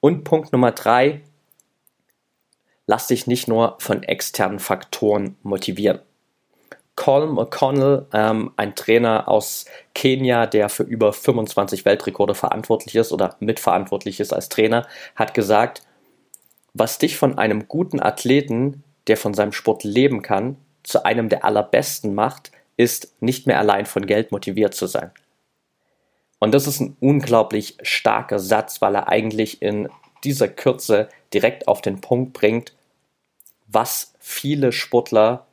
Und 0.00 0.24
Punkt 0.24 0.52
Nummer 0.52 0.72
drei, 0.72 1.20
lass 2.86 3.06
dich 3.06 3.26
nicht 3.26 3.46
nur 3.46 3.76
von 3.78 4.02
externen 4.02 4.58
Faktoren 4.58 5.36
motivieren. 5.42 6.00
Colm 6.96 7.38
O'Connell, 7.38 8.06
ähm, 8.12 8.52
ein 8.56 8.74
Trainer 8.74 9.28
aus 9.28 9.64
Kenia, 9.94 10.46
der 10.46 10.68
für 10.68 10.82
über 10.82 11.12
25 11.12 11.84
Weltrekorde 11.84 12.34
verantwortlich 12.34 12.94
ist 12.94 13.12
oder 13.12 13.36
mitverantwortlich 13.40 14.20
ist 14.20 14.32
als 14.32 14.48
Trainer, 14.48 14.86
hat 15.16 15.32
gesagt, 15.32 15.82
was 16.74 16.98
dich 16.98 17.16
von 17.16 17.38
einem 17.38 17.68
guten 17.68 18.00
Athleten, 18.00 18.82
der 19.06 19.16
von 19.16 19.34
seinem 19.34 19.52
Sport 19.52 19.82
leben 19.82 20.20
kann, 20.22 20.56
zu 20.82 21.04
einem 21.04 21.28
der 21.28 21.44
allerbesten 21.44 22.14
macht, 22.14 22.52
ist 22.76 23.14
nicht 23.20 23.46
mehr 23.46 23.58
allein 23.58 23.86
von 23.86 24.06
Geld 24.06 24.32
motiviert 24.32 24.74
zu 24.74 24.86
sein. 24.86 25.10
Und 26.38 26.52
das 26.52 26.66
ist 26.66 26.80
ein 26.80 26.96
unglaublich 27.00 27.76
starker 27.82 28.38
Satz, 28.38 28.80
weil 28.80 28.94
er 28.94 29.08
eigentlich 29.08 29.60
in 29.60 29.88
dieser 30.24 30.48
Kürze 30.48 31.08
direkt 31.34 31.68
auf 31.68 31.82
den 31.82 32.00
Punkt 32.00 32.32
bringt, 32.32 32.74
was 33.66 34.14
viele 34.18 34.72
Sportler 34.72 35.46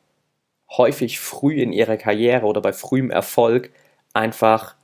häufig 0.69 1.19
früh 1.19 1.61
in 1.61 1.73
ihrer 1.73 1.97
Karriere 1.97 2.45
oder 2.45 2.61
bei 2.61 2.73
frühem 2.73 3.11
Erfolg 3.11 3.71
einfach 4.13 4.75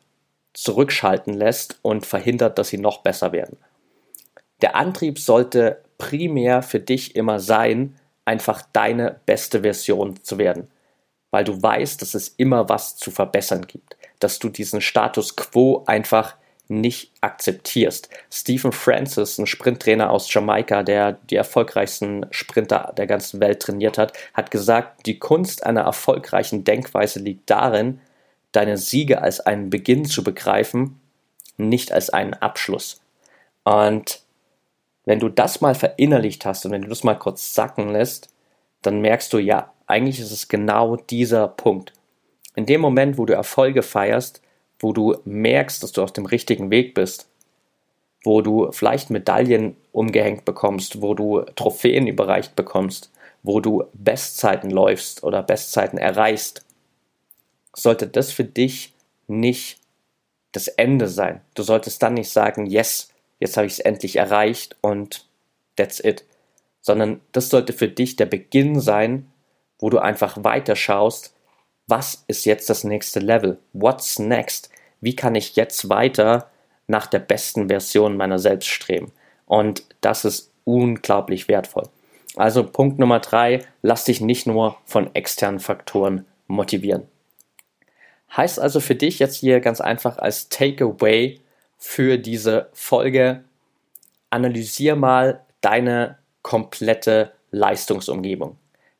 zurückschalten 0.53 1.33
lässt 1.33 1.79
und 1.81 2.05
verhindert, 2.05 2.57
dass 2.57 2.69
sie 2.69 2.77
noch 2.77 2.99
besser 2.99 3.31
werden. 3.31 3.57
Der 4.61 4.75
Antrieb 4.75 5.19
sollte 5.19 5.81
primär 5.97 6.61
für 6.61 6.79
dich 6.79 7.15
immer 7.15 7.39
sein, 7.39 7.95
einfach 8.25 8.63
deine 8.73 9.19
beste 9.25 9.61
Version 9.61 10.21
zu 10.23 10.37
werden, 10.37 10.69
weil 11.31 11.43
du 11.43 11.61
weißt, 11.61 12.01
dass 12.01 12.13
es 12.13 12.29
immer 12.29 12.69
was 12.69 12.95
zu 12.95 13.11
verbessern 13.11 13.67
gibt, 13.67 13.97
dass 14.19 14.39
du 14.39 14.49
diesen 14.49 14.81
Status 14.81 15.35
quo 15.35 15.83
einfach 15.85 16.35
nicht 16.69 17.11
akzeptierst. 17.21 18.09
Stephen 18.31 18.71
Francis, 18.71 19.37
ein 19.37 19.47
Sprinttrainer 19.47 20.09
aus 20.09 20.33
Jamaika, 20.33 20.83
der 20.83 21.13
die 21.13 21.35
erfolgreichsten 21.35 22.25
Sprinter 22.31 22.93
der 22.97 23.05
ganzen 23.05 23.41
Welt 23.41 23.61
trainiert 23.61 23.97
hat, 23.97 24.13
hat 24.33 24.49
gesagt, 24.49 25.05
die 25.05 25.19
Kunst 25.19 25.65
einer 25.65 25.81
erfolgreichen 25.81 26.63
Denkweise 26.63 27.19
liegt 27.19 27.49
darin, 27.49 27.99
deine 28.53 28.77
Siege 28.77 29.21
als 29.21 29.39
einen 29.41 29.69
Beginn 29.69 30.05
zu 30.05 30.23
begreifen, 30.23 30.99
nicht 31.57 31.91
als 31.91 32.09
einen 32.09 32.33
Abschluss. 32.33 33.01
Und 33.63 34.22
wenn 35.05 35.19
du 35.19 35.29
das 35.29 35.61
mal 35.61 35.75
verinnerlicht 35.75 36.45
hast 36.45 36.65
und 36.65 36.71
wenn 36.71 36.81
du 36.81 36.89
das 36.89 37.03
mal 37.03 37.15
kurz 37.15 37.53
sacken 37.53 37.91
lässt, 37.91 38.29
dann 38.81 39.01
merkst 39.01 39.31
du, 39.33 39.37
ja, 39.37 39.71
eigentlich 39.87 40.19
ist 40.19 40.31
es 40.31 40.47
genau 40.47 40.95
dieser 40.95 41.47
Punkt. 41.47 41.93
In 42.55 42.65
dem 42.65 42.81
Moment, 42.81 43.17
wo 43.17 43.25
du 43.25 43.33
Erfolge 43.33 43.83
feierst, 43.83 44.41
wo 44.79 44.93
du 44.93 45.15
merkst, 45.25 45.81
dass 45.81 45.91
du 45.91 46.03
auf 46.03 46.11
dem 46.11 46.25
richtigen 46.25 46.69
Weg 46.69 46.93
bist, 46.93 47.27
wo 48.23 48.41
du 48.41 48.71
vielleicht 48.71 49.09
Medaillen 49.09 49.75
umgehängt 49.91 50.45
bekommst, 50.45 51.01
wo 51.01 51.13
du 51.13 51.41
Trophäen 51.55 52.07
überreicht 52.07 52.55
bekommst, 52.55 53.11
wo 53.43 53.59
du 53.59 53.83
Bestzeiten 53.93 54.69
läufst 54.69 55.23
oder 55.23 55.43
Bestzeiten 55.43 55.97
erreichst, 55.97 56.65
sollte 57.75 58.07
das 58.07 58.31
für 58.31 58.45
dich 58.45 58.93
nicht 59.27 59.79
das 60.53 60.67
Ende 60.67 61.07
sein. 61.07 61.41
Du 61.55 61.63
solltest 61.63 62.01
dann 62.01 62.13
nicht 62.13 62.29
sagen, 62.29 62.65
yes, 62.65 63.09
jetzt 63.43 63.57
habe 63.57 63.67
ich 63.67 63.73
es 63.73 63.79
endlich 63.79 64.15
erreicht 64.15 64.77
und 64.81 65.27
that's 65.75 65.99
it. 65.99 66.25
Sondern 66.81 67.21
das 67.33 67.49
sollte 67.49 67.73
für 67.73 67.87
dich 67.87 68.15
der 68.15 68.25
Beginn 68.25 68.79
sein, 68.79 69.31
wo 69.79 69.89
du 69.89 69.99
einfach 69.99 70.43
weiter 70.43 70.75
schaust, 70.75 71.35
was 71.87 72.23
ist 72.27 72.45
jetzt 72.45 72.69
das 72.69 72.85
nächste 72.85 73.19
Level? 73.19 73.59
What's 73.73 74.17
next? 74.17 74.69
Wie 75.01 75.15
kann 75.15 75.35
ich 75.35 75.57
jetzt 75.57 75.89
weiter 75.89 76.49
nach 76.87 77.07
der 77.07 77.19
besten 77.19 77.67
Version 77.67 78.15
meiner 78.15 78.39
selbst 78.39 78.69
streben? 78.69 79.11
Und 79.45 79.83
das 79.99 80.23
ist 80.23 80.51
unglaublich 80.63 81.49
wertvoll. 81.49 81.89
Also 82.37 82.63
Punkt 82.63 82.97
Nummer 82.97 83.19
drei, 83.19 83.65
lass 83.81 84.05
dich 84.05 84.21
nicht 84.21 84.47
nur 84.47 84.77
von 84.85 85.13
externen 85.13 85.59
Faktoren 85.59 86.25
motivieren. 86.47 87.03
Heißt 88.35 88.59
also 88.59 88.79
für 88.79 88.95
dich 88.95 89.19
jetzt 89.19 89.35
hier 89.35 89.59
ganz 89.59 89.81
einfach 89.81 90.17
als 90.17 90.47
Takeaway, 90.47 91.39
für 91.83 92.17
diese 92.17 92.69
Folge. 92.71 93.43
Analysier 94.29 94.95
mal 94.95 95.41
deine 95.59 96.17
komplette 96.41 97.33
Leistungsumgebung. 97.51 98.55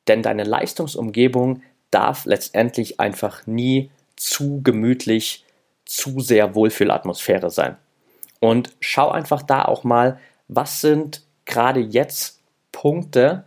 Denn 0.09 0.21
deine 0.21 0.43
Leistungsumgebung 0.43 1.63
darf 1.91 2.25
letztendlich 2.25 2.99
einfach 2.99 3.47
nie 3.47 3.89
zu 4.17 4.61
gemütlich, 4.61 5.45
zu 5.85 6.19
sehr 6.19 6.55
Wohlfühlatmosphäre 6.55 7.49
sein. 7.49 7.77
Und 8.41 8.75
schau 8.81 9.09
einfach 9.09 9.43
da 9.43 9.63
auch 9.63 9.85
mal, 9.85 10.19
was 10.49 10.81
sind 10.81 11.23
gerade 11.45 11.79
jetzt 11.79 12.41
Punkte, 12.73 13.45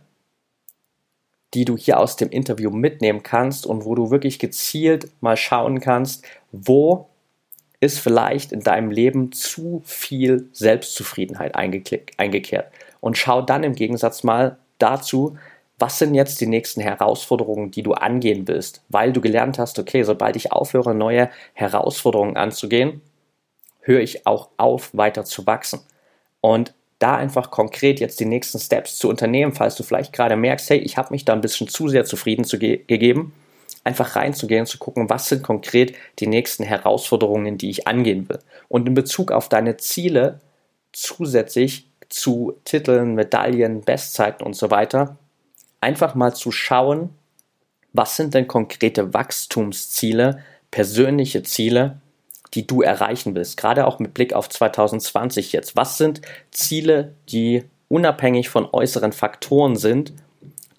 die 1.53 1.63
du 1.63 1.77
hier 1.77 1.99
aus 1.99 2.15
dem 2.15 2.31
Interview 2.31 2.71
mitnehmen 2.71 3.21
kannst 3.21 3.67
und 3.67 3.85
wo 3.85 3.93
du 3.93 4.09
wirklich 4.09 4.39
gezielt 4.39 5.11
mal 5.21 5.37
schauen 5.37 5.79
kannst, 5.79 6.25
wo 6.51 7.07
ist 7.79 7.99
vielleicht 7.99 8.51
in 8.51 8.61
deinem 8.61 8.91
Leben 8.91 9.31
zu 9.31 9.81
viel 9.85 10.49
Selbstzufriedenheit 10.51 11.55
eingekehrt. 11.55 12.71
Und 12.99 13.17
schau 13.17 13.41
dann 13.41 13.63
im 13.63 13.75
Gegensatz 13.75 14.23
mal 14.23 14.57
dazu, 14.79 15.37
was 15.79 15.99
sind 15.99 16.15
jetzt 16.15 16.41
die 16.41 16.47
nächsten 16.47 16.81
Herausforderungen, 16.81 17.69
die 17.69 17.83
du 17.83 17.93
angehen 17.93 18.47
willst, 18.47 18.81
weil 18.89 19.13
du 19.13 19.21
gelernt 19.21 19.59
hast, 19.59 19.77
okay, 19.77 20.03
sobald 20.03 20.35
ich 20.35 20.51
aufhöre, 20.51 20.95
neue 20.95 21.29
Herausforderungen 21.53 22.35
anzugehen, 22.35 23.01
höre 23.81 24.01
ich 24.01 24.25
auch 24.25 24.49
auf, 24.57 24.89
weiter 24.93 25.23
zu 25.23 25.45
wachsen. 25.45 25.81
Und 26.41 26.73
da 26.99 27.15
einfach 27.15 27.51
konkret 27.51 27.99
jetzt 27.99 28.19
die 28.19 28.25
nächsten 28.25 28.57
Steps 28.57 28.97
zu 28.97 29.07
unternehmen, 29.07 29.53
falls 29.53 29.75
du 29.75 29.83
vielleicht 29.83 30.13
gerade 30.13 30.35
merkst, 30.35 30.69
hey, 30.71 30.79
ich 30.79 30.97
habe 30.97 31.11
mich 31.11 31.25
da 31.25 31.33
ein 31.33 31.41
bisschen 31.41 31.67
zu 31.67 31.87
sehr 31.89 32.05
zufrieden 32.05 32.43
zu 32.43 32.57
ge 32.57 32.83
gegeben, 32.87 33.33
einfach 33.87 34.17
reinzugehen 34.17 34.61
und 34.61 34.67
zu 34.67 34.77
gucken, 34.77 35.09
was 35.09 35.29
sind 35.29 35.43
konkret 35.43 35.95
die 36.19 36.27
nächsten 36.27 36.63
Herausforderungen, 36.63 37.57
die 37.57 37.69
ich 37.69 37.87
angehen 37.87 38.27
will. 38.27 38.39
Und 38.67 38.85
in 38.85 38.93
Bezug 38.93 39.31
auf 39.31 39.47
deine 39.47 39.77
Ziele 39.77 40.39
zusätzlich 40.91 41.87
zu 42.09 42.57
Titeln, 42.65 43.15
Medaillen, 43.15 43.81
Bestzeiten 43.81 44.45
und 44.45 44.55
so 44.55 44.71
weiter, 44.71 45.17
einfach 45.79 46.15
mal 46.15 46.35
zu 46.35 46.51
schauen, 46.51 47.11
was 47.93 48.17
sind 48.17 48.33
denn 48.33 48.47
konkrete 48.47 49.13
Wachstumsziele, 49.13 50.43
persönliche 50.69 51.43
Ziele, 51.43 52.01
die 52.53 52.67
du 52.67 52.81
erreichen 52.81 53.35
willst, 53.35 53.55
gerade 53.55 53.87
auch 53.87 53.99
mit 53.99 54.13
Blick 54.13 54.33
auf 54.33 54.49
2020 54.49 55.53
jetzt. 55.53 55.77
Was 55.77 55.97
sind 55.97 56.21
Ziele, 56.51 57.13
die 57.29 57.63
unabhängig 57.87 58.49
von 58.49 58.67
äußeren 58.69 59.13
Faktoren 59.13 59.77
sind, 59.77 60.11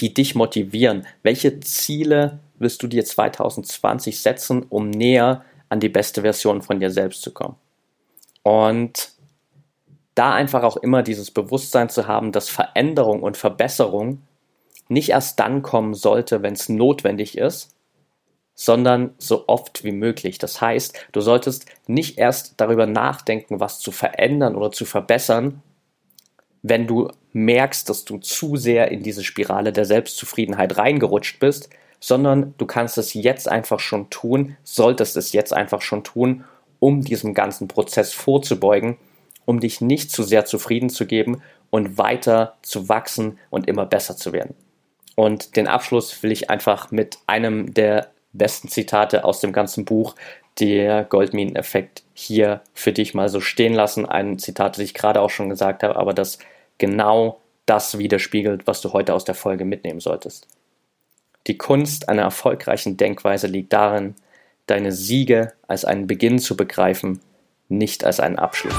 die 0.00 0.12
dich 0.12 0.34
motivieren? 0.34 1.06
Welche 1.22 1.60
Ziele 1.60 2.38
wirst 2.58 2.82
du 2.82 2.86
dir 2.86 3.04
2020 3.04 4.20
setzen, 4.20 4.66
um 4.68 4.90
näher 4.90 5.44
an 5.68 5.80
die 5.80 5.88
beste 5.88 6.22
Version 6.22 6.62
von 6.62 6.80
dir 6.80 6.90
selbst 6.90 7.22
zu 7.22 7.32
kommen? 7.32 7.56
Und 8.42 9.12
da 10.14 10.34
einfach 10.34 10.64
auch 10.64 10.76
immer 10.76 11.02
dieses 11.02 11.30
Bewusstsein 11.30 11.88
zu 11.88 12.06
haben, 12.06 12.32
dass 12.32 12.48
Veränderung 12.48 13.22
und 13.22 13.36
Verbesserung 13.36 14.22
nicht 14.88 15.10
erst 15.10 15.38
dann 15.38 15.62
kommen 15.62 15.94
sollte, 15.94 16.42
wenn 16.42 16.54
es 16.54 16.68
notwendig 16.68 17.38
ist, 17.38 17.74
sondern 18.54 19.14
so 19.18 19.44
oft 19.46 19.84
wie 19.84 19.92
möglich. 19.92 20.38
Das 20.38 20.60
heißt, 20.60 21.06
du 21.12 21.20
solltest 21.20 21.66
nicht 21.86 22.18
erst 22.18 22.54
darüber 22.56 22.86
nachdenken, 22.86 23.60
was 23.60 23.78
zu 23.78 23.92
verändern 23.92 24.56
oder 24.56 24.72
zu 24.72 24.84
verbessern, 24.84 25.62
wenn 26.62 26.88
du 26.88 27.08
merkst, 27.32 27.88
dass 27.88 28.04
du 28.04 28.18
zu 28.18 28.56
sehr 28.56 28.90
in 28.90 29.04
diese 29.04 29.22
Spirale 29.22 29.72
der 29.72 29.84
Selbstzufriedenheit 29.84 30.76
reingerutscht 30.76 31.38
bist, 31.38 31.70
sondern 32.00 32.54
du 32.58 32.66
kannst 32.66 32.98
es 32.98 33.14
jetzt 33.14 33.48
einfach 33.48 33.80
schon 33.80 34.10
tun, 34.10 34.56
solltest 34.62 35.16
es 35.16 35.32
jetzt 35.32 35.52
einfach 35.52 35.82
schon 35.82 36.04
tun, 36.04 36.44
um 36.78 37.02
diesem 37.02 37.34
ganzen 37.34 37.68
Prozess 37.68 38.12
vorzubeugen, 38.12 38.96
um 39.44 39.60
dich 39.60 39.80
nicht 39.80 40.10
zu 40.10 40.22
sehr 40.22 40.44
zufrieden 40.44 40.90
zu 40.90 41.06
geben 41.06 41.42
und 41.70 41.98
weiter 41.98 42.56
zu 42.62 42.88
wachsen 42.88 43.38
und 43.50 43.68
immer 43.68 43.86
besser 43.86 44.16
zu 44.16 44.32
werden. 44.32 44.54
Und 45.16 45.56
den 45.56 45.66
Abschluss 45.66 46.22
will 46.22 46.30
ich 46.30 46.48
einfach 46.48 46.90
mit 46.90 47.18
einem 47.26 47.74
der 47.74 48.10
besten 48.32 48.68
Zitate 48.68 49.24
aus 49.24 49.40
dem 49.40 49.52
ganzen 49.52 49.84
Buch, 49.84 50.14
der 50.60 51.04
Goldmineneffekt, 51.04 52.02
hier 52.14 52.62
für 52.74 52.92
dich 52.92 53.14
mal 53.14 53.28
so 53.28 53.40
stehen 53.40 53.74
lassen. 53.74 54.06
Ein 54.06 54.38
Zitat, 54.38 54.76
das 54.76 54.84
ich 54.84 54.94
gerade 54.94 55.20
auch 55.20 55.30
schon 55.30 55.48
gesagt 55.48 55.82
habe, 55.82 55.96
aber 55.96 56.14
das 56.14 56.38
genau 56.78 57.40
das 57.66 57.98
widerspiegelt, 57.98 58.66
was 58.66 58.80
du 58.80 58.92
heute 58.92 59.14
aus 59.14 59.24
der 59.24 59.34
Folge 59.34 59.64
mitnehmen 59.64 60.00
solltest. 60.00 60.46
Die 61.48 61.56
Kunst 61.56 62.10
einer 62.10 62.22
erfolgreichen 62.22 62.98
Denkweise 62.98 63.46
liegt 63.46 63.72
darin, 63.72 64.14
deine 64.66 64.92
Siege 64.92 65.54
als 65.66 65.86
einen 65.86 66.06
Beginn 66.06 66.38
zu 66.38 66.56
begreifen, 66.56 67.20
nicht 67.68 68.04
als 68.04 68.20
einen 68.20 68.38
Abschluss. 68.38 68.74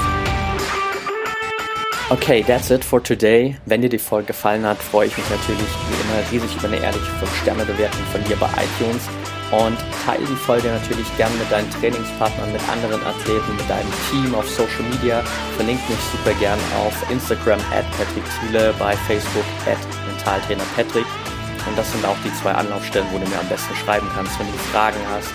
Okay, 2.10 2.44
that's 2.44 2.70
it 2.70 2.84
for 2.84 3.02
today. 3.02 3.56
Wenn 3.66 3.82
dir 3.82 3.88
die 3.88 3.98
Folge 3.98 4.28
gefallen 4.28 4.64
hat, 4.64 4.78
freue 4.78 5.08
ich 5.08 5.16
mich 5.16 5.28
natürlich 5.30 5.58
wie 5.58 6.00
immer 6.02 6.32
riesig 6.32 6.56
über 6.56 6.68
eine 6.68 6.76
ehrliche 6.76 7.10
5-Sterne-Bewertung 7.22 8.04
von 8.12 8.22
dir 8.24 8.36
bei 8.36 8.46
iTunes 8.46 9.02
und 9.50 9.76
teile 10.04 10.24
die 10.24 10.36
Folge 10.36 10.68
natürlich 10.68 11.06
gern 11.16 11.36
mit 11.38 11.50
deinen 11.50 11.70
Trainingspartnern, 11.70 12.52
mit 12.52 12.62
anderen 12.68 13.02
Athleten, 13.04 13.56
mit 13.56 13.68
deinem 13.68 13.90
Team 14.10 14.34
auf 14.34 14.48
Social 14.48 14.84
Media. 14.90 15.22
Verlinke 15.56 15.82
mich 15.90 16.00
super 16.12 16.38
gern 16.38 16.58
auf 16.78 17.10
Instagram 17.10 17.58
at 17.72 17.84
Patrick 17.98 18.24
Thiele, 18.38 18.72
bei 18.78 18.94
Facebook 19.08 19.46
at 19.66 19.78
Mentaltrainer 20.06 20.66
Patrick. 20.76 21.06
Und 21.66 21.76
das 21.76 21.90
sind 21.92 22.04
auch 22.04 22.16
die 22.24 22.32
zwei 22.34 22.52
Anlaufstellen, 22.52 23.06
wo 23.12 23.18
du 23.18 23.28
mir 23.28 23.38
am 23.38 23.48
besten 23.48 23.74
schreiben 23.76 24.08
kannst, 24.14 24.38
wenn 24.38 24.46
du 24.46 24.58
Fragen 24.72 25.00
hast 25.12 25.30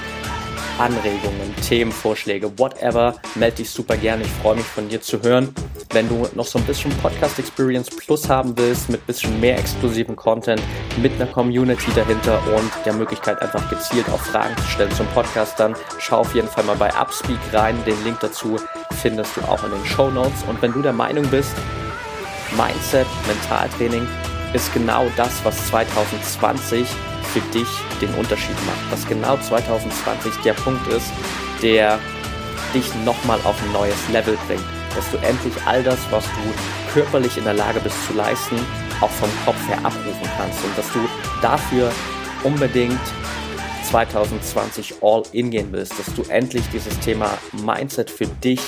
Anregungen, 0.77 1.55
Themenvorschläge, 1.65 2.59
whatever, 2.59 3.15
melde 3.35 3.57
dich 3.57 3.69
super 3.69 3.95
gerne. 3.95 4.23
Ich 4.23 4.31
freue 4.41 4.55
mich 4.55 4.65
von 4.65 4.89
dir 4.89 5.01
zu 5.01 5.21
hören. 5.21 5.53
Wenn 5.91 6.09
du 6.09 6.27
noch 6.35 6.45
so 6.45 6.59
ein 6.59 6.65
bisschen 6.65 6.91
Podcast 6.97 7.39
Experience 7.39 7.89
Plus 7.89 8.27
haben 8.27 8.57
willst, 8.57 8.89
mit 8.89 9.01
ein 9.01 9.05
bisschen 9.05 9.39
mehr 9.39 9.57
exklusiven 9.57 10.17
Content, 10.17 10.61
mit 11.01 11.13
einer 11.13 11.27
Community 11.27 11.91
dahinter 11.95 12.41
und 12.53 12.69
der 12.85 12.93
Möglichkeit 12.93 13.41
einfach 13.41 13.69
gezielt 13.69 14.09
auch 14.09 14.19
Fragen 14.19 14.55
zu 14.57 14.63
stellen 14.63 14.91
zum 14.91 15.07
Podcast, 15.07 15.57
dann 15.59 15.75
schau 15.99 16.19
auf 16.19 16.35
jeden 16.35 16.49
Fall 16.49 16.65
mal 16.65 16.75
bei 16.75 16.89
Upspeak 16.93 17.39
rein. 17.53 17.77
Den 17.85 18.03
Link 18.03 18.19
dazu 18.19 18.57
findest 19.01 19.37
du 19.37 19.41
auch 19.43 19.63
in 19.63 19.71
den 19.71 19.85
Show 19.85 20.09
Notes. 20.09 20.43
Und 20.49 20.61
wenn 20.61 20.73
du 20.73 20.81
der 20.81 20.93
Meinung 20.93 21.25
bist, 21.27 21.53
Mindset, 22.57 23.07
Mentaltraining 23.27 24.05
ist 24.53 24.73
genau 24.73 25.07
das, 25.15 25.43
was 25.43 25.67
2020 25.67 26.87
für 27.33 27.41
dich 27.51 27.67
den 28.01 28.13
Unterschied 28.15 28.55
macht. 28.65 28.91
Dass 28.91 29.07
genau 29.07 29.37
2020 29.37 30.33
der 30.43 30.53
Punkt 30.53 30.87
ist, 30.87 31.11
der 31.61 31.99
dich 32.73 32.93
nochmal 33.03 33.39
auf 33.43 33.61
ein 33.61 33.71
neues 33.71 34.09
Level 34.11 34.37
bringt. 34.47 34.63
Dass 34.95 35.09
du 35.11 35.17
endlich 35.17 35.53
all 35.65 35.83
das, 35.83 35.99
was 36.11 36.23
du 36.23 36.93
körperlich 36.93 37.37
in 37.37 37.43
der 37.43 37.53
Lage 37.53 37.79
bist 37.79 37.95
zu 38.07 38.13
leisten, 38.13 38.57
auch 39.01 39.09
vom 39.09 39.29
Kopf 39.45 39.67
her 39.67 39.79
abrufen 39.79 40.29
kannst. 40.37 40.63
Und 40.63 40.77
dass 40.77 40.91
du 40.93 40.99
dafür 41.41 41.91
unbedingt 42.43 42.99
2020 43.89 44.95
all 45.01 45.23
in 45.31 45.51
gehen 45.51 45.67
willst, 45.71 45.99
dass 45.99 46.13
du 46.15 46.23
endlich 46.23 46.63
dieses 46.73 46.97
Thema 46.99 47.37
Mindset 47.65 48.09
für 48.09 48.27
dich 48.27 48.61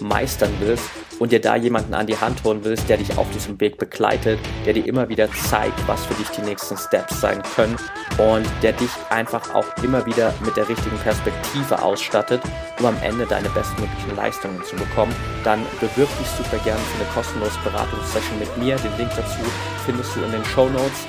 meistern 0.00 0.52
willst 0.60 0.84
und 1.22 1.30
dir 1.30 1.40
da 1.40 1.54
jemanden 1.54 1.94
an 1.94 2.08
die 2.08 2.18
Hand 2.18 2.42
holen 2.42 2.64
willst, 2.64 2.88
der 2.88 2.96
dich 2.96 3.16
auf 3.16 3.30
diesem 3.30 3.60
Weg 3.60 3.78
begleitet, 3.78 4.40
der 4.66 4.72
dir 4.72 4.84
immer 4.84 5.08
wieder 5.08 5.28
zeigt, 5.48 5.78
was 5.86 6.04
für 6.04 6.14
dich 6.14 6.28
die 6.30 6.42
nächsten 6.42 6.76
Steps 6.76 7.20
sein 7.20 7.40
können 7.54 7.76
und 8.18 8.44
der 8.60 8.72
dich 8.72 8.90
einfach 9.08 9.54
auch 9.54 9.66
immer 9.84 10.04
wieder 10.04 10.34
mit 10.44 10.56
der 10.56 10.68
richtigen 10.68 10.98
Perspektive 10.98 11.80
ausstattet, 11.80 12.42
um 12.80 12.86
am 12.86 12.96
Ende 13.02 13.24
deine 13.24 13.48
bestmöglichen 13.50 14.16
Leistungen 14.16 14.64
zu 14.64 14.74
bekommen, 14.74 15.14
dann 15.44 15.64
bewirb 15.78 16.08
dich 16.18 16.26
super 16.26 16.58
gerne 16.64 16.80
für 16.80 17.04
eine 17.04 17.12
kostenlose 17.14 17.58
Beratungssession 17.62 18.40
mit 18.40 18.58
mir. 18.58 18.74
Den 18.74 18.98
Link 18.98 19.12
dazu 19.14 19.38
findest 19.86 20.16
du 20.16 20.24
in 20.24 20.32
den 20.32 20.44
Show 20.44 20.68
Notes. 20.68 21.06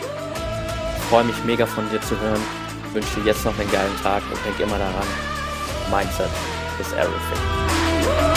Freue 1.09 1.23
mich 1.23 1.43
mega 1.43 1.65
von 1.65 1.89
dir 1.89 2.01
zu 2.01 2.19
hören 2.21 2.41
wünsche 2.93 3.19
dir 3.21 3.27
jetzt 3.27 3.43
noch 3.43 3.57
einen 3.59 3.71
geilen 3.71 3.95
Tag 4.01 4.21
und 4.31 4.39
denk 4.45 4.59
immer 4.59 4.77
daran, 4.77 5.07
Mindset 5.89 6.29
is 6.79 6.93
everything. 6.93 8.32